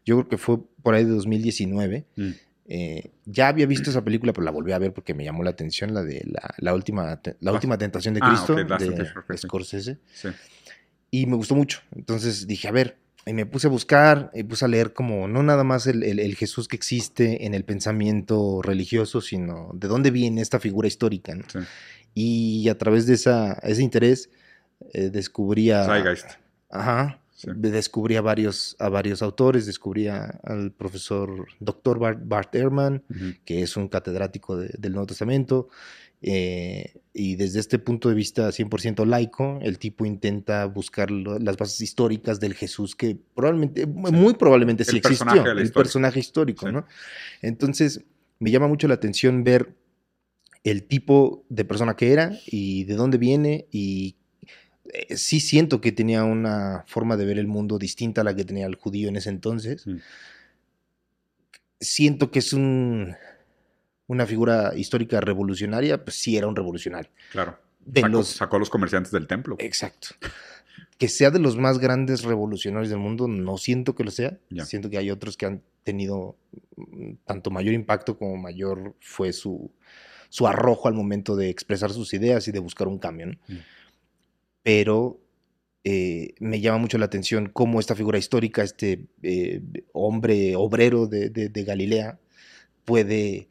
[0.05, 2.05] yo creo que fue por ahí de 2019.
[2.15, 2.29] Mm.
[2.65, 5.49] Eh, ya había visto esa película, pero la volví a ver porque me llamó la
[5.49, 9.38] atención, la de la, la última, la última tentación de Ah, Cristo ok, Last de.
[9.38, 9.97] Scorsese.
[10.13, 10.30] Sí.
[11.12, 11.82] Y me gustó mucho.
[11.95, 15.43] Entonces dije, a ver, y me puse a buscar, y puse a leer como no
[15.43, 20.12] nada más el, el- el Jesús que existe en el pensamiento religioso, sino de dónde
[20.12, 21.36] viene esta figura histórica.
[21.36, 21.43] ¿no?
[21.52, 21.60] Sí.
[22.15, 24.30] Y a través de esa, ese interés
[24.93, 25.86] eh, descubrí a...
[25.86, 26.28] Zeitgeist.
[26.69, 27.19] Ajá.
[27.43, 27.49] Sí.
[27.56, 31.99] Descubrí a varios, a varios autores, descubrí a- al profesor Dr.
[31.99, 33.34] Bart, Bart Ehrman, Ujú.
[33.45, 35.67] que es un catedrático de- del Nuevo Testamento.
[36.25, 41.58] eh, y desde este punto de vista 100% laico, el tipo intenta buscar lo- las
[41.58, 46.65] bases históricas del Jesús que probablemente, muy probablemente sí El personaje existió, el personaje histórico,
[46.67, 46.71] Sí.
[46.71, 46.86] ¿no?
[47.41, 48.06] Entonces,
[48.39, 49.75] me llama mucho la atención ver
[50.63, 54.15] el tipo de persona que era y de dónde viene y
[54.91, 58.43] eh, sí siento que tenía una forma de ver el mundo distinta a la que
[58.43, 59.87] tenía el judío en ese entonces.
[59.87, 59.97] Mm.
[61.79, 63.15] Siento que es un,
[64.07, 67.11] una figura histórica revolucionaria, pues sí era un revolucionario.
[67.31, 67.59] Claro.
[67.85, 69.55] De Sacó, los, sacó a los comerciantes del templo.
[69.59, 70.09] exacto.
[70.97, 74.37] Que sea de los más grandes revolucionarios del mundo, no siento que lo sea.
[74.49, 74.65] Ya.
[74.65, 76.37] Siento que hay otros que han tenido
[76.77, 79.71] mm, tanto mayor impacto como mayor fue su,
[80.29, 83.27] su arrojo al momento de expresar sus ideas y de buscar un cambio.
[83.27, 83.33] ¿no?
[83.47, 83.59] Mm.
[84.63, 85.19] Pero
[85.84, 91.30] eh, me llama mucho la atención cómo esta figura histórica, este eh, hombre obrero de,
[91.30, 92.19] de- de Galilea,
[92.86, 93.49] puede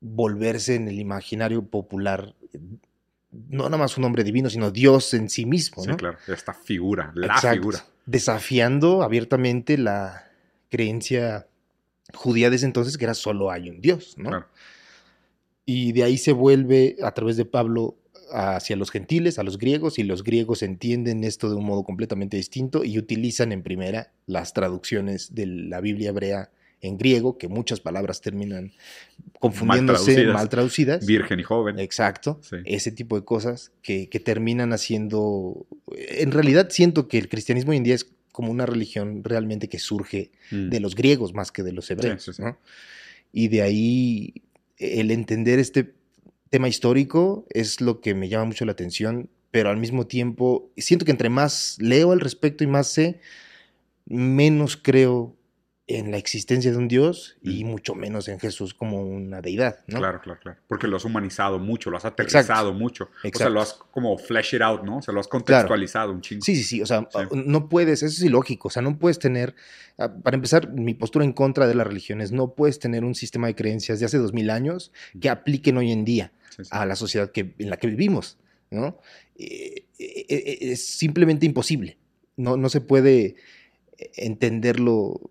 [0.00, 2.34] volverse en el imaginario popular,
[3.32, 5.82] no nada más un hombre divino, sino Dios en sí mismo.
[5.82, 5.96] Sí, ¿no?
[5.96, 6.18] claro.
[6.28, 7.56] Esta figura, la Exacto.
[7.56, 7.84] figura.
[8.06, 10.30] Desafiando abiertamente la
[10.70, 11.46] creencia
[12.12, 14.28] judía de ese entonces, que era solo hay un Dios, ¿no?
[14.28, 14.46] Claro.
[15.66, 17.96] Y de ahí se vuelve a través de Pablo
[18.32, 22.36] hacia los gentiles, a los griegos, y los griegos entienden esto de un modo completamente
[22.36, 27.80] distinto y utilizan en primera las traducciones de la Biblia hebrea en griego, que muchas
[27.80, 28.72] palabras terminan
[29.40, 30.34] confundiéndose, traducidas.
[30.34, 31.06] mal traducidas.
[31.06, 31.78] Virgen y joven.
[31.78, 32.38] Exacto.
[32.42, 32.56] Sí.
[32.66, 35.66] Ese tipo de cosas que, que terminan haciendo...
[35.96, 39.78] En realidad siento que el cristianismo hoy en día es como una religión realmente que
[39.78, 40.68] surge Mm.
[40.68, 42.22] de los griegos más que de los hebreos.
[42.22, 42.42] sí, sí.
[42.42, 42.58] ¿no?
[43.32, 44.34] Y de ahí
[44.76, 45.93] el entender este
[46.54, 51.04] tema histórico es lo que me llama mucho la atención, pero al mismo tiempo siento
[51.04, 53.18] que entre más leo al respecto y más sé,
[54.06, 55.34] menos creo
[55.86, 59.80] en la existencia de un Dios y mucho menos en Jesús como una deidad.
[59.86, 59.98] ¿no?
[59.98, 60.58] Claro, claro, claro.
[60.66, 63.10] Porque lo has humanizado mucho, lo has aterrizado mucho.
[63.22, 64.98] O sea, lo has como flesh it out, ¿no?
[64.98, 66.42] O sea, lo has contextualizado un chingo.
[66.42, 66.80] Sí, sí, sí.
[66.80, 67.18] O sea, Sí.
[67.32, 68.68] no puedes, eso es ilógico.
[68.68, 69.54] O sea, no puedes tener,
[69.98, 73.46] ah, para empezar, mi postura en contra de las religiones, no puedes tener un sistema
[73.48, 76.70] de creencias de hace dos mil años que apliquen hoy en día Sí, sí.
[76.72, 78.38] a la sociedad que, en la que vivimos,
[78.70, 78.98] ¿no?
[79.36, 81.98] Eh, eh, eh, es simplemente imposible.
[82.36, 83.36] No, no se puede
[84.16, 85.30] entenderlo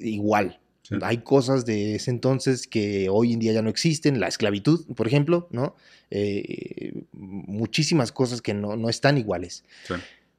[0.00, 0.60] igual.
[0.82, 0.94] Sí.
[1.02, 5.06] Hay cosas de ese entonces que hoy en día ya no existen, la esclavitud, por
[5.08, 5.74] ejemplo, ¿no?
[6.10, 9.64] Eh, muchísimas cosas que no, no están iguales.
[9.88, 9.94] Sí.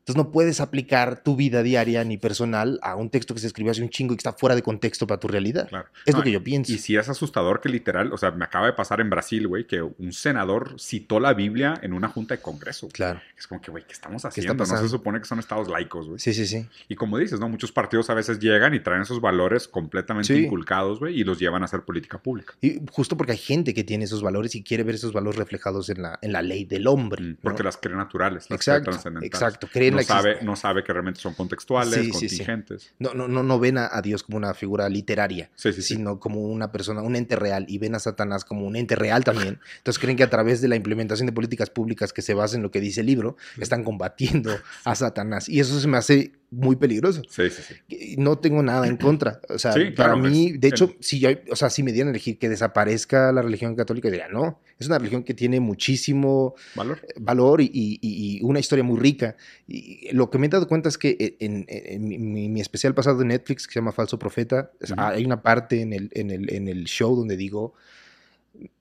[0.07, 3.73] Entonces no puedes aplicar tu vida diaria ni personal a un texto que se escribió
[3.73, 5.67] hace un chingo y que está fuera de contexto para tu realidad.
[5.67, 5.89] Claro.
[6.05, 6.71] Es No, lo que yo pienso.
[6.71, 9.67] Y sí es asustador que literal, o sea, me acaba de pasar en Brasil, güey,
[9.67, 12.87] que un senador citó la Biblia en una junta de congreso.
[12.87, 13.19] Claro.
[13.37, 14.53] Es como que, güey, ¿qué estamos haciendo?
[14.53, 16.19] no se supone que son estados laicos, güey.
[16.19, 16.65] Sí, sí, sí.
[16.87, 17.49] Y como dices, ¿no?
[17.49, 20.45] Muchos partidos a veces llegan y traen esos valores completamente Sí.
[20.45, 22.53] inculcados, güey, y los llevan a hacer política pública.
[22.61, 25.89] Y justo porque hay gente que tiene esos valores y quiere ver esos valores reflejados
[25.89, 27.21] en la, en la ley del hombre.
[27.21, 27.37] Mm, ¿no?
[27.41, 29.67] Porque las cree naturales, las Exacto, cree exacto.
[29.69, 32.37] Creen no sabe, no sabe que realmente son contextuales, Sí, sí, sí.
[32.37, 32.93] contingentes.
[32.99, 37.01] no, no, no, no ven a, Dios como una figura literaria, sino como una persona,
[37.01, 39.59] un ente real, y ven a Satanás como un ente real también.
[39.77, 42.63] Entonces creen que a través de la implementación de políticas públicas que se basan en
[42.63, 44.51] lo que dice el libro, están combatiendo
[44.83, 45.49] a Satanás.
[45.49, 47.21] Y eso se me hace muy peligroso.
[47.29, 48.15] Sí, sí, sí.
[48.17, 49.41] No tengo nada en contra.
[49.49, 52.07] O sea, Sí, para claro, mí, de hecho, si yo, o sea, si me dieran
[52.07, 56.55] a elegir que desaparezca la religión católica, diría, no, es una religión que tiene muchísimo
[56.75, 57.01] ¿Valor?
[57.17, 59.35] valor y, y- y una historia muy rica.
[59.67, 62.93] Y lo que me he dado cuenta es que en, en mi, mi- mi especial
[62.93, 66.53] pasado de Netflix, que se llama Falso Profeta, hay una parte en el, en, el,
[66.53, 67.73] en el show donde digo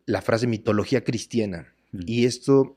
[0.07, 1.73] la frase mitología cristiana.
[1.93, 2.77] Y esto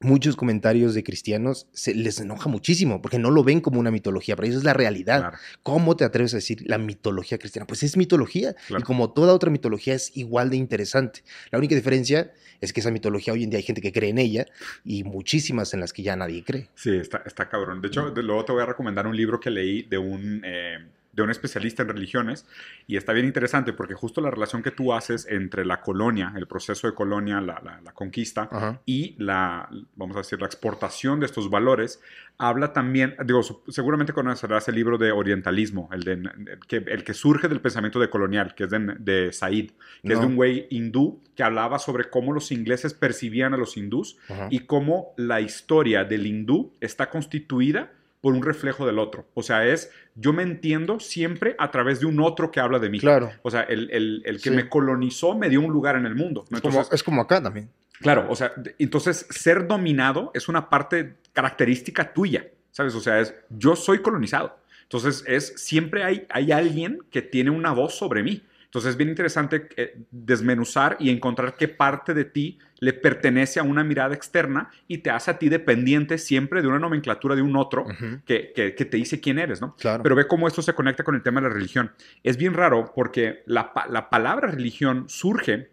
[0.00, 4.34] muchos comentarios de cristianos se les enoja muchísimo porque no lo ven como una mitología,
[4.34, 5.20] para ellos es la realidad.
[5.20, 5.36] Claro.
[5.62, 7.66] ¿Cómo te atreves a decir la mitología cristiana?
[7.66, 8.80] Pues es mitología Claro.
[8.80, 11.22] y como toda otra mitología es igual de interesante.
[11.50, 14.18] La única diferencia es que esa mitología hoy en día hay gente que cree en
[14.18, 14.46] ella
[14.84, 16.68] y muchísimas en las que ya nadie cree.
[16.74, 17.80] Sí, está, está cabrón.
[17.80, 20.78] De hecho, de- luego te voy a recomendar un libro que leí de un, eh,
[21.12, 22.46] de un especialista en religiones
[22.86, 26.46] y está bien interesante porque justo la relación que tú haces entre la colonia, el
[26.46, 28.80] proceso de colonia, la, la- la conquista Ajá.
[28.86, 32.00] y la, vamos a decir, la exportación de estos valores,
[32.38, 37.12] habla también, digo, seguramente conocerás el libro de orientalismo, el, de, el, que, el que
[37.14, 40.66] surge del pensamiento de colonial, que es de, de Said, que es de un güey
[40.70, 44.46] hindú que hablaba sobre cómo los ingleses percibían a los hindús Ajá.
[44.50, 49.26] y cómo la historia del hindú está constituida por un reflejo del otro.
[49.34, 52.90] O sea, es yo me entiendo siempre a través de un otro que habla de
[52.90, 53.00] mí.
[53.00, 53.30] Claro.
[53.42, 54.56] O sea, el, el- el que Sí.
[54.56, 56.44] me colonizó me dio un lugar en el mundo.
[56.50, 56.56] ¿no?
[56.58, 57.70] Es como, es como acá también.
[58.00, 62.94] claro, o sea, entonces ser dominado es una parte característica tuya, ¿sabes?
[62.94, 64.58] O sea, es yo soy colonizado.
[64.82, 68.42] Entonces, es siempre hay, hay alguien que tiene una voz sobre mí.
[68.70, 73.64] Entonces es bien interesante eh, desmenuzar y encontrar qué parte de ti le pertenece a
[73.64, 77.56] una mirada externa y te hace a ti dependiente siempre de una nomenclatura de un
[77.56, 77.84] otro
[78.24, 79.74] que, que- que te dice quién eres, ¿no?
[79.74, 80.04] Claro.
[80.04, 81.90] Pero ve cómo esto se conecta con el tema de la religión.
[82.22, 85.70] Es bien raro porque la, la palabra religión surge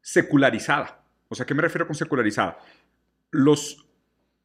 [0.00, 1.02] secularizada.
[1.28, 2.58] O sea, ¿qué me refiero con secularizada?
[3.30, 3.86] Los,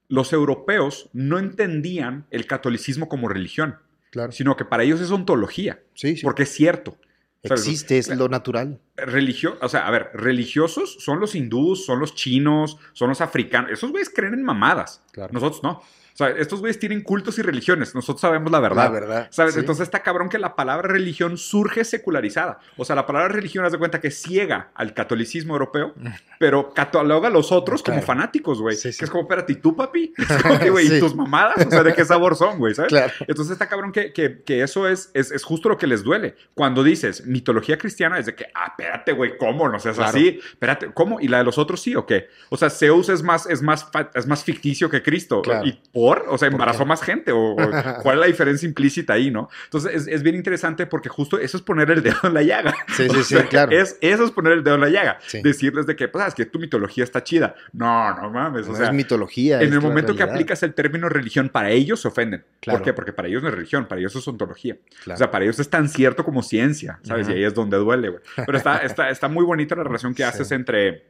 [0.10, 3.78] los europeos no entendían el catolicismo como religión,
[4.12, 4.32] claro.
[4.32, 6.24] sino que para ellos es ontología, Sí, sí.
[6.24, 6.98] porque es cierto.
[7.44, 8.80] Existe, es lo natural.
[8.96, 13.72] Religio, o sea, a ver, religiosos son los hindús, son los chinos, son los africanos.
[13.72, 15.02] Esos güeyes creen en mamadas.
[15.12, 15.34] Claro.
[15.34, 15.82] Nosotros no.
[16.14, 17.96] O sea, estos güeyes tienen cultos y religiones.
[17.96, 18.84] Nosotros sabemos la verdad.
[18.86, 19.28] La verdad.
[19.32, 19.56] ¿Sabes?
[19.56, 19.60] sí.
[19.60, 22.60] Entonces está cabrón que la palabra religión surge secularizada.
[22.78, 25.94] O sea, la palabra religión, haz de cuenta que ciega al catolicismo europeo,
[26.40, 28.06] pero cataloga a los otros como Claro.
[28.08, 28.76] fanáticos, güey.
[28.76, 29.00] Sí, sí.
[29.00, 30.14] Que es como, espérate, ¿y tú, papi?
[30.44, 31.66] Como güey, ¿y tus mamadas?
[31.66, 32.74] O sea, ¿de qué sabor son, güey?
[32.76, 32.90] ¿Sabes?
[32.90, 33.12] Claro.
[33.28, 36.36] Entonces está cabrón que, que- que eso es, es, es justo lo que les duele.
[36.54, 39.68] Cuando dices mitología cristiana, es de que, ah, espérate, güey, ¿cómo?
[39.70, 40.10] No seas Claro.
[40.10, 40.40] así.
[40.44, 41.20] Espérate, ¿cómo?
[41.20, 42.28] ¿Y la de los otros sí o qué?
[42.50, 45.42] O sea, Zeus es más, es más, es más ficticio que Cristo.
[45.42, 45.66] Claro.
[45.66, 46.26] ¿Y por?
[46.28, 47.32] O sea, ¿Por embarazó más gente.
[47.32, 47.56] ¿O,
[48.04, 49.50] cuál es la diferencia implícita ahí, no?
[49.66, 52.74] Entonces es, es bien interesante porque justo eso es poner el dedo en la llaga.
[52.96, 53.72] Sí, O sí, sí, claro.
[53.72, 55.18] Es, eso es poner el dedo en la llaga.
[55.26, 55.42] Sí.
[55.42, 57.56] Decirles de que, pues, sabes que tu mitología está chida.
[57.72, 58.68] No, no mames.
[58.68, 59.62] O No sea, es mitología.
[59.62, 62.44] en es el momento que aplicas el término religión, para ellos se ofenden.
[62.60, 62.80] Claro.
[62.80, 62.94] ¿Por qué?
[62.94, 64.78] Porque para ellos no es religión, para ellos es ontología.
[65.04, 65.16] Claro.
[65.16, 67.30] O sea, para ellos es tan cierto como ciencia, ¿sabes?
[67.30, 68.22] Y ahí es donde duele, güey.
[68.46, 71.06] Pero está, está, está muy bonita la relación que haces entre,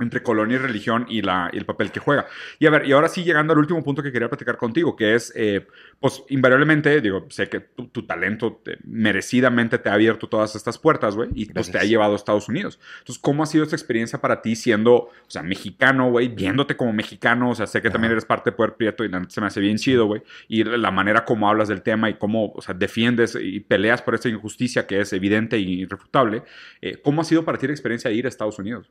[0.00, 2.26] entre colonia y religión y, la, y el papel que juega.
[2.58, 5.14] Y a ver, y ahora sí llegando al último punto que quería platicar contigo, que
[5.14, 5.66] es, eh,
[6.00, 10.78] pues, invariablemente, digo, sé que tu, tu talento te- merecidamente te ha abierto todas estas
[10.78, 12.80] puertas, güey, y pues te ha llevado a Estados Unidos.
[12.98, 16.92] Entonces, ¿cómo ha sido esta experiencia para ti siendo, o sea, mexicano, güey, viéndote como
[16.92, 17.50] mexicano?
[17.50, 19.60] O sea, sé que también eres parte de Poder Prieto y la se me hace
[19.60, 20.22] bien chido, güey.
[20.48, 24.16] Y la manera como hablas del tema y cómo, o sea, defiendes y peleas por
[24.16, 26.42] esta injusticia que es evidente e irrefutable.
[26.82, 28.90] Eh, ¿Cómo ha sido para ti la experiencia de ir a Estados Unidos?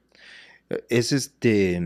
[0.89, 1.81] Es este.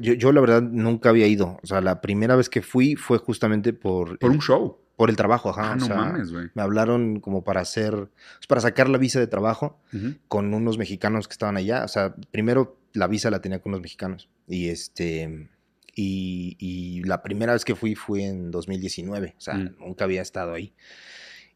[0.00, 1.58] Yo, yo la verdad nunca había ido.
[1.62, 4.78] O sea, la primera vez que fui fue justamente por, Por el, un show.
[4.96, 5.70] por el trabajo, ajá.
[5.70, 6.48] Ah, o no sea, mames, güey.
[6.54, 7.92] Me hablaron como para hacer.
[7.92, 9.80] pues, para sacar la visa de trabajo
[10.28, 11.84] con unos mexicanos que estaban allá.
[11.84, 14.28] O sea, primero la visa la tenía con unos mexicanos.
[14.48, 15.48] Y este.
[15.94, 19.34] Y, y la primera vez que fui fue en 2019.
[19.36, 19.76] O sea, Mm.
[19.78, 20.74] nunca había estado ahí.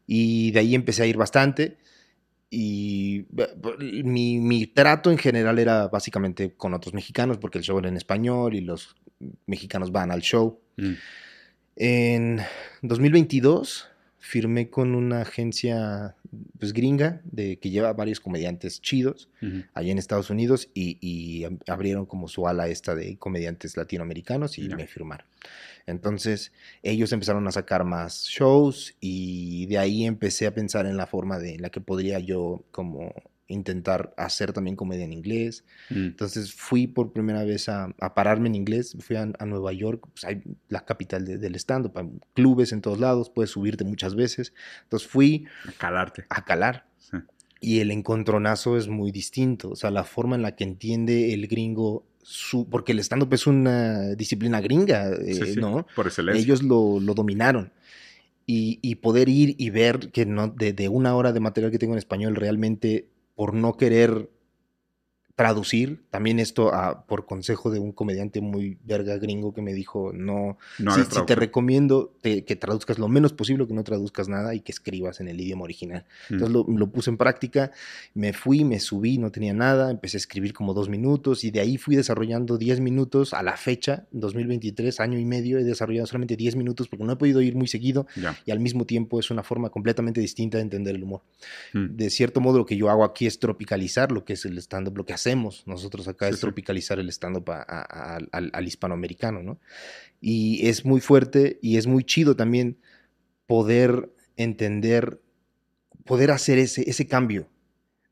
[0.07, 1.77] Y de ahí empecé a ir bastante.
[2.53, 3.25] Y
[4.03, 7.95] mi, mi trato en general era básicamente con otros mexicanos, porque el show era en
[7.95, 8.95] español y los
[9.45, 10.59] mexicanos van al show.
[10.75, 10.93] Mm.
[11.77, 12.41] En
[12.81, 13.90] 2022
[14.23, 16.15] firmé con una agencia
[16.59, 19.63] pues, gringa de, que lleva varios comediantes chidos Ujú.
[19.73, 24.57] allá en Estados Unidos y, y ab- abrieron como su ala esta de comediantes latinoamericanos
[24.59, 25.25] y me firmaron.
[25.87, 26.51] Entonces
[26.83, 31.39] ellos empezaron a sacar más shows y de ahí empecé a pensar en la forma
[31.39, 33.11] de en la que podría yo como
[33.51, 35.63] intentar hacer también comedia en inglés.
[35.89, 36.05] Mm.
[36.05, 40.07] Entonces fui por primera vez a, a pararme en inglés, fui a, a Nueva York,
[40.13, 44.15] pues hay la capital de- del stand-up, hay clubes en todos lados, puedes subirte muchas
[44.15, 44.53] veces.
[44.83, 46.25] Entonces fui A calarte.
[46.29, 46.87] a calar.
[46.97, 47.17] Sí.
[47.59, 51.47] Y el encontronazo es muy distinto, o sea, la forma en la que entiende el
[51.47, 55.85] gringo, su, porque el stand-up es una disciplina gringa, eh, Sí, sí, ¿no?
[55.95, 56.41] Por excelencia.
[56.41, 57.71] Ellos lo, lo dominaron.
[58.47, 61.77] Y, y poder ir y ver que no, de, de una hora de material que
[61.77, 64.29] tengo en español, realmente por no querer
[65.41, 66.01] traducir.
[66.11, 70.57] También esto ah, por consejo de un comediante muy verga gringo que me dijo, no,
[70.77, 74.53] No si, si te recomiendo te- que traduzcas lo menos posible, que no traduzcas nada
[74.53, 76.05] y que escribas en el idioma original.
[76.29, 76.33] Mm.
[76.33, 77.71] Entonces lo, lo puse en práctica,
[78.13, 81.59] me fui, me subí, no tenía nada, empecé a escribir como dos minutos y de
[81.59, 86.35] ahí fui desarrollando 10 minutos a la fecha, 2023, año y medio, he desarrollado solamente
[86.35, 88.37] 10 minutos porque no he podido ir muy seguido Ya.
[88.45, 91.21] y al mismo tiempo es una forma completamente distinta de entender el humor.
[91.73, 91.95] Mm.
[91.95, 94.95] De cierto modo lo que yo hago aquí es tropicalizar lo que es el stand-up,
[94.97, 95.30] lo que hacemos
[95.65, 96.41] nosotros acá Sí, es sí.
[96.41, 99.59] tropicalizar el stand-up al hispanoamericano, ¿no?
[100.19, 102.77] Y es muy fuerte y es muy chido también
[103.47, 105.19] poder entender,
[106.05, 107.49] poder hacer ese, ese cambio,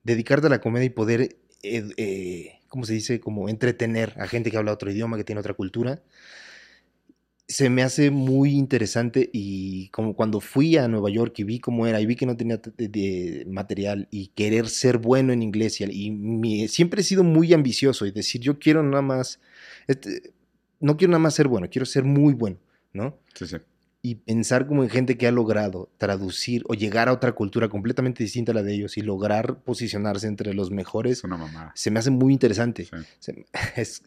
[0.03, 1.21] dedicarte a la comedia y poder,
[1.63, 3.19] eh, eh, ¿cómo se dice?
[3.19, 6.01] Como entretener a gente que habla otro idioma, que tiene otra cultura.
[7.51, 11.87] Se me hace muy interesante y como cuando fui a Nueva York y vi cómo
[11.87, 15.85] era y vi que no tenía de material y querer ser bueno en inglés y,
[15.85, 19.39] y mi- siempre he sido muy ambicioso y decir yo quiero nada más,
[19.87, 20.33] este,
[20.79, 22.57] no quiero nada más ser bueno, quiero ser muy bueno,
[22.93, 23.17] ¿no?
[23.33, 23.57] Sí, sí.
[24.01, 28.23] Y pensar como en gente que ha logrado traducir o llegar a otra cultura completamente
[28.23, 31.73] distinta a la de ellos y lograr posicionarse entre los mejores, Es una mamada.
[31.75, 32.85] se me hace muy interesante.
[32.85, 32.95] Sí.
[33.19, 33.45] Se-
[33.75, 34.03] es-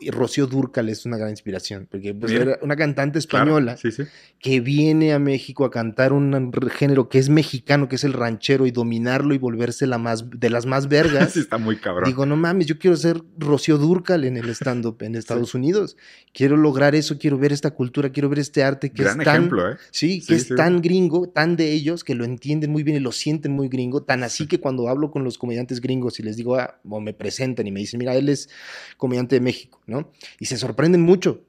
[0.00, 3.92] y Rocío Dúrcal es una gran inspiración, porque pues, era una cantante Claro, española Sí,
[3.92, 4.02] sí.
[4.40, 8.66] que viene a México a cantar un género que es mexicano, que es el ranchero,
[8.66, 11.36] y dominarlo y volverse la más, de las más vergas.
[11.36, 12.04] Está muy cabrón.
[12.08, 15.96] Digo, no mames, yo quiero ser Rocío Durcal en el stand-up en Estados Unidos.
[16.32, 19.36] Quiero lograr eso, quiero ver esta cultura, quiero ver este arte que Gran es tan,
[19.36, 19.76] ejemplo, ¿eh?
[19.90, 20.54] sí, Sí, que es sí.
[20.54, 24.02] tan gringo, tan de ellos, que lo entienden muy bien y lo sienten muy gringo,
[24.02, 27.12] tan así que cuando hablo con los comediantes gringos y les digo, ah, o me
[27.12, 28.48] presentan y me dicen, mira, él es
[28.96, 30.10] comediante de México, ¿no?
[30.38, 31.44] Y se sorprenden mucho.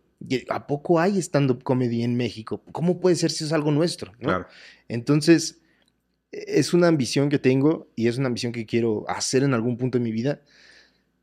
[0.50, 2.62] ¿A poco hay stand-up comedy en México?
[2.74, 4.12] ¿Cómo puede ser si es algo nuestro?
[4.20, 4.28] ¿no?
[4.28, 4.48] Claro.
[4.90, 5.62] Entonces,
[6.32, 9.98] es una ambición que tengo y es una ambición que quiero hacer en algún punto
[9.98, 10.42] de mi vida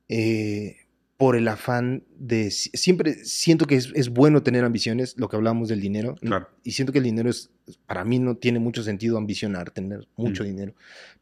[0.08, 0.76] eh,
[1.16, 2.50] por el afán de...
[2.50, 6.48] si- Siempre siento que es, es bueno tener ambiciones, lo que hablamos del dinero, Claro.
[6.62, 7.50] y siento que el dinero es,
[7.86, 10.46] para mí no tiene mucho sentido ambicionar, tener mucho Mm.
[10.46, 10.74] dinero,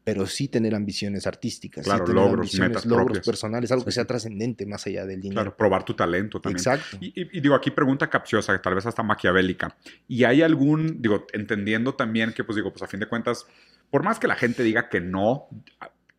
[0.03, 3.25] pero sí tener ambiciones artísticas, sí Claro, tener logros, ambiciones, metas logros propias.
[3.25, 3.95] personales, algo Sí, que sí.
[3.95, 5.41] sea trascendente más allá del dinero.
[5.43, 6.57] Claro, probar tu talento también.
[6.59, 6.97] Exacto.
[6.99, 9.77] Y, y- y digo, aquí pregunta capciosa, tal vez hasta maquiavélica.
[10.09, 13.45] ¿Y hay algún, digo, entendiendo también que, pues digo, pues a fin de cuentas,
[13.89, 15.47] por más que la gente diga que no,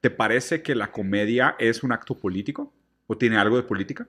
[0.00, 2.72] ¿te parece que la comedia es un acto político?
[3.06, 4.08] ¿O tiene algo de política?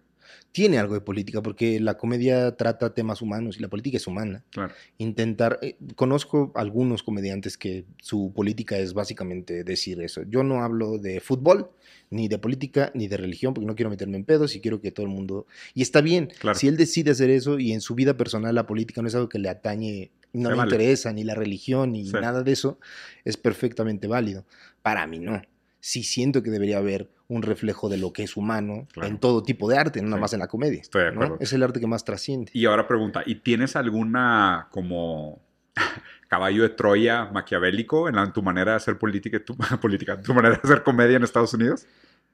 [0.52, 4.44] Tiene algo de política, porque la comedia trata temas humanos y la política es humana.
[4.50, 4.74] Claro.
[4.98, 10.24] intentar, eh, conozco algunos comediantes que su política es básicamente decir eso.
[10.24, 11.70] Yo no hablo de fútbol,
[12.10, 14.92] ni de política, ni de religión, porque no quiero meterme en pedos y quiero que
[14.92, 15.46] todo el mundo...
[15.74, 16.58] Y está bien, Claro.
[16.58, 19.30] si él decide hacer eso y en su vida personal la política no es algo
[19.30, 20.70] que le atañe, no le vale.
[20.76, 22.14] interesa, ni la religión, ni Sí.
[22.14, 22.80] nada de eso,
[23.26, 24.46] es perfectamente válido.
[24.82, 25.42] Para mí no.
[25.88, 29.08] Sí siento que debería haber un reflejo de lo que es humano Claro.
[29.08, 30.22] en todo tipo de arte, no nada Sí.
[30.22, 30.82] más en la comedia.
[30.82, 31.22] Estoy de ¿no?
[31.22, 31.38] acuerdo.
[31.40, 32.52] Es el arte que más trasciende.
[32.54, 35.42] Y ahora pregunta, ¿y tienes alguna como
[36.28, 40.34] caballo de Troya maquiavélico en, la- en tu manera de hacer política, tu, política, tu
[40.34, 41.88] manera de hacer comedia en Estados Unidos?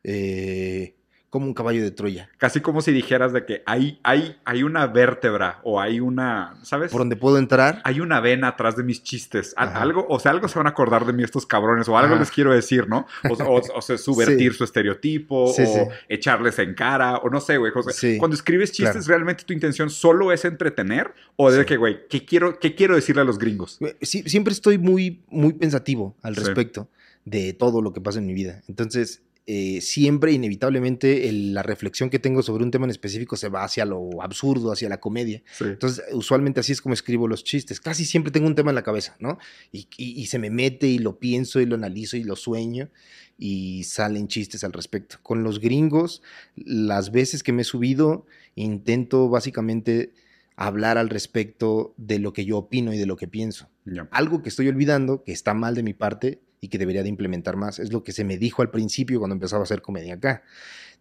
[0.03, 0.95] Eh,
[1.33, 2.29] como un caballo de Troya.
[2.37, 6.91] Casi como si dijeras de que hay, hay, hay una vértebra o hay una, ¿sabes?
[6.91, 7.81] por donde puedo entrar.
[7.85, 9.55] Hay una vena atrás de mis chistes.
[9.57, 9.81] Ajá.
[9.81, 12.19] Algo, o sea, algo se van a acordar de mí estos cabrones, o algo Ajá.
[12.19, 13.07] les quiero decir, ¿no?
[13.27, 14.57] O, o- o sea, subvertir Sí.
[14.59, 15.79] su estereotipo, Sí, o sí.
[16.07, 17.71] echarles en cara, o no sé, güey.
[17.71, 18.17] José.
[18.19, 19.07] Cuando escribes chistes, Claro.
[19.07, 21.15] ¿realmente tu intención solo es entretener?
[21.35, 23.79] ¿O de que, güey, ¿qué quiero, ¿qué quiero decirle a los gringos?
[24.01, 26.89] Sí- siempre estoy muy, muy pensativo al respecto
[27.25, 28.61] de todo lo que pasa en mi vida.
[28.67, 33.49] Entonces, eh, siempre, inevitablemente, el- la reflexión que tengo sobre un tema en específico se
[33.49, 35.43] va hacia lo absurdo, hacia la comedia.
[35.57, 35.65] Sí.
[35.65, 37.81] Entonces, usualmente así es como escribo los chistes.
[37.81, 39.37] Casi siempre tengo un tema en la cabeza, ¿no?
[39.71, 42.89] Y, y- y se me mete y lo pienso y lo analizo y lo sueño
[43.37, 45.17] y salen chistes al respecto.
[45.23, 46.21] Con los gringos,
[46.55, 48.25] las veces que me he subido,
[48.55, 50.11] intento básicamente
[50.55, 53.67] hablar al respecto de lo que yo opino y de lo que pienso.
[54.11, 57.57] Algo que estoy olvidando, que está mal de mi parte y que debería de implementar
[57.57, 60.43] más, es lo que se me dijo al principio cuando empezaba a hacer comedia acá.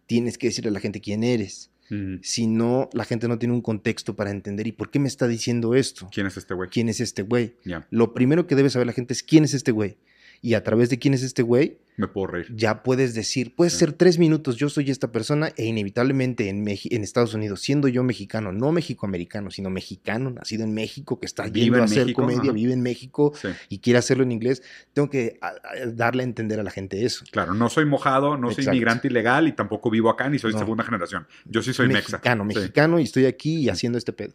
[0.07, 1.71] Tienes que decirle a la gente quién eres.
[1.89, 2.15] Mm.
[2.21, 5.25] Si no, la gente no tiene un contexto para entender y por qué me está
[5.25, 6.09] diciendo esto.
[6.11, 6.69] ¿Quién es este güey?
[6.69, 7.55] ¿Quién es este güey?
[7.91, 9.95] Lo primero que debe saber la gente es quién es este güey.
[10.41, 12.47] Y a través de quién es este güey, me puedo reír.
[12.55, 13.77] ya puedes decir, puede Sí.
[13.77, 17.87] ser tres minutos, yo soy esta persona e inevitablemente en, Meji- en Estados Unidos, siendo
[17.87, 21.85] yo mexicano, no mexicoamericano, sino mexicano, nacido en México, que está Vive yendo en a
[21.85, 22.51] hacer México, comedia, ajá.
[22.51, 23.49] vive en México Sí.
[23.69, 24.63] y quiere hacerlo en inglés,
[24.93, 27.25] tengo que a- a- darle a entender a la gente eso.
[27.31, 28.71] Claro, no soy mojado, no soy Exacto.
[28.75, 30.59] inmigrante ilegal y tampoco vivo acá ni soy No.
[30.59, 31.27] segunda generación.
[31.45, 32.13] Yo sí soy mexa.
[32.17, 32.57] mexicano, Sí.
[32.59, 34.33] mexicano y estoy aquí y haciendo este pedo.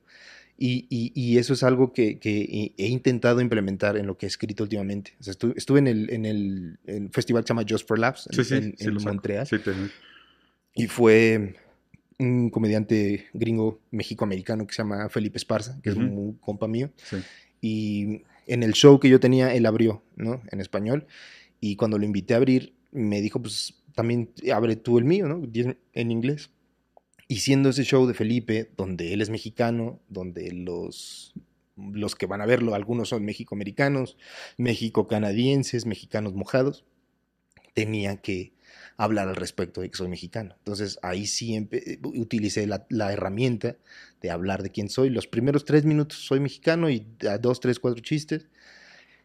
[0.61, 4.29] Y, y- y eso es algo que, que he- intentado implementar en lo que he
[4.29, 5.13] escrito últimamente.
[5.21, 7.99] O sea, estu- estuve en el, en el, el festival que se llama Just for
[7.99, 8.95] Laughs en, Sí, sí, en- sí en.
[8.95, 9.47] Montreal.
[9.49, 9.61] Te-
[10.75, 11.55] Y fue
[12.19, 16.05] un comediante gringo mexicoamericano que se llama Felipe Esparza, que es Ujú.
[16.05, 16.91] un compa mío.
[17.61, 20.43] Y en el show que yo tenía, él abrió, ¿no?
[20.51, 21.07] En español.
[21.61, 25.43] Y cuando lo invité a abrir, me dijo, pues también abre tú el mío, ¿no?
[25.93, 26.51] En inglés.
[27.29, 31.35] Y siendo ese show de Felipe, donde él es mexicano, donde los,
[31.77, 34.17] los que van a verlo, algunos son mexicoamericanos,
[34.57, 36.87] mexico-canadienses, mexicanos mojados,
[37.75, 38.55] tenía que
[38.97, 40.55] hablar al respecto de que soy mexicano.
[40.59, 41.69] Entonces ahí sí
[42.03, 43.77] utilicé la, la herramienta
[44.23, 45.11] de hablar de quién soy.
[45.11, 48.49] Los primeros tres minutos soy mexicano y a dos, tres, cuatro chistes,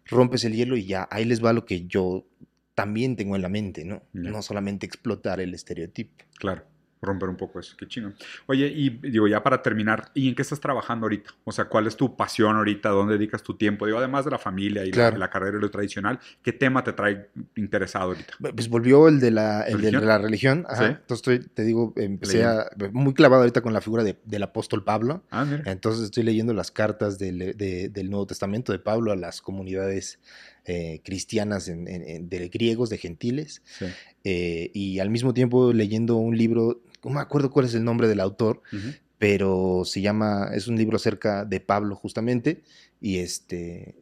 [0.06, 2.28] rompes el hielo y ya ahí les va lo que yo
[2.76, 4.04] también tengo en la mente, ¿no?
[4.14, 6.24] No solamente explotar el estereotipo.
[6.38, 6.66] Claro,
[7.06, 8.14] romper un poco eso, qué chino.
[8.48, 11.32] Oye, y digo, ya para terminar, ¿y en qué estás trabajando ahorita?
[11.44, 12.90] O sea, ¿cuál es tu pasión ahorita?
[12.90, 13.86] ¿Dónde dedicas tu tiempo?
[13.86, 15.18] Digo, además de la familia y la- Claro.
[15.18, 18.34] la, carrera y lo tradicional, ¿qué tema te trae interesado ahorita?
[18.56, 20.06] Pues volvió el de la, el de ¿Religión?
[20.08, 20.66] la religión.
[20.70, 20.78] Ajá.
[20.78, 20.84] Sí.
[21.02, 24.84] Entonces estoy, te digo, empecé a, muy clavado ahorita con la figura de- del apóstol
[24.84, 25.24] Pablo.
[25.32, 25.64] Ah, mira.
[25.72, 30.20] Entonces estoy leyendo las cartas del, de- del Nuevo Testamento de Pablo a las comunidades
[30.66, 33.86] eh, cristianas en- en- en- de griegos, de gentiles, Sí.
[34.24, 38.08] eh, y al mismo tiempo leyendo un libro, no me acuerdo cuál es el nombre
[38.08, 38.90] del autor, Ujú.
[39.18, 42.64] pero se llama, es un libro acerca de Pablo justamente,
[43.02, 43.96] y este,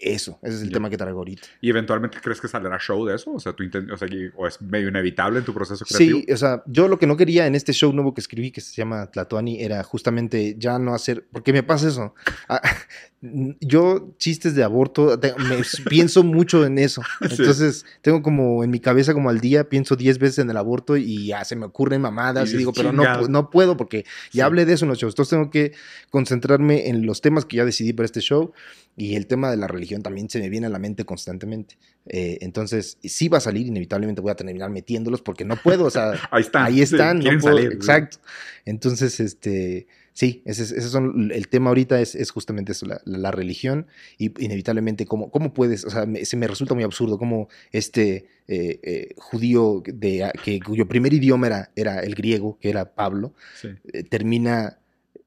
[0.00, 0.74] eso, ese es el Ya.
[0.74, 1.48] tema que traigo ahorita.
[1.60, 3.32] ¿Y eventualmente crees que saldrá show de eso?
[3.32, 6.20] O sea, tú o, sea, o es medio inevitable en tu proceso creativo.
[6.20, 8.60] Sí, o sea, yo lo que no quería en este show nuevo que escribí, que
[8.60, 12.14] se llama Tlatoani, era justamente ya no hacer, porque me pasa eso.
[13.20, 15.56] Yo chistes de aborto, te- me
[15.90, 17.02] pienso mucho en eso.
[17.28, 17.34] Sí.
[17.38, 20.96] Entonces, tengo como en mi cabeza como al día, pienso 10 veces en el aborto
[20.96, 24.38] y ya se me ocurren mamadas Y y, digo, pero no, no puedo porque Sí.
[24.38, 25.12] ya hablé de eso en los shows.
[25.14, 25.72] Entonces tengo que
[26.10, 28.52] concentrarme en los temas que ya decidí para este show
[28.96, 31.76] y el tema de la religión también se me viene a la mente constantemente.
[32.06, 35.90] Eh, entonces, sí va a salir, inevitablemente voy a terminar metiéndolos porque no puedo, o
[35.90, 36.64] sea, Ahí están.
[36.66, 37.72] ahí Sí, están, no puedo- salir.
[37.72, 38.18] exacto.
[38.64, 39.86] Entonces, este,
[40.18, 43.86] sí, ese, es- ese son, el tema ahorita es, es justamente eso, la, la religión
[44.18, 48.26] y inevitablemente cómo, cómo puedes, o sea, me- se me resulta muy absurdo cómo este
[48.48, 53.32] eh, eh, judío de, que, cuyo primer idioma era, era el griego, que era Pablo,
[53.60, 53.68] Sí.
[53.92, 54.78] eh, termina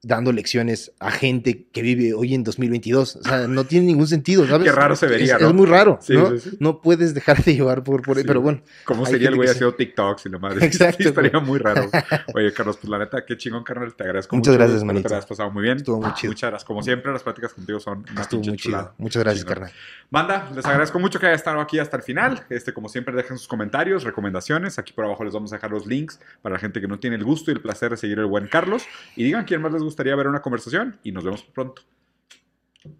[0.04, 3.16] dando lecciones a gente que vive hoy en 2022.
[3.16, 4.66] O sea, no tiene ningún sentido, ¿sabes?
[4.68, 5.48] Qué raro se vería, es, ¿no?
[5.48, 6.30] es muy raro, Sí, ¿no?
[6.36, 6.56] sí, sí.
[6.58, 8.62] No puedes dejar de llevar por, por pero bueno.
[8.84, 10.66] ¿Cómo sería el güey haciendo TikToks y la madre?
[10.66, 11.88] Exacto, estaría muy raro.
[12.34, 13.94] Oye, Carlos, pues la neta, qué chingón, carnal.
[13.94, 14.58] Te agradezco Muchas mucho.
[14.58, 15.08] gracias, Espero manito.
[15.08, 15.76] Te has pasado muy bien.
[15.76, 16.32] Estuvo muy chido.
[16.32, 16.66] Muchas gracias.
[16.66, 18.56] Como siempre, las pláticas contigo son una Estuvo muy chido.
[18.56, 18.94] chulada.
[18.98, 19.70] Muchas gracias, carnal.
[20.10, 22.44] Banda, les agradezco mucho que hayan estado aquí hasta el final.
[22.50, 24.78] Este, como siempre, dejen sus comentarios, recomendaciones.
[24.80, 27.14] Aquí por abajo les vamos a dejar los links para la gente que no tiene
[27.16, 28.82] el gusto y el placer de seguir el buen Carlos.
[29.16, 30.98] Y digan quién más les gustaría ver una conversación.
[31.02, 31.82] Y nos vemos pronto.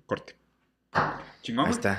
[0.06, 0.36] Corte.
[1.42, 1.66] Chingón.
[1.66, 1.90] Ahí está.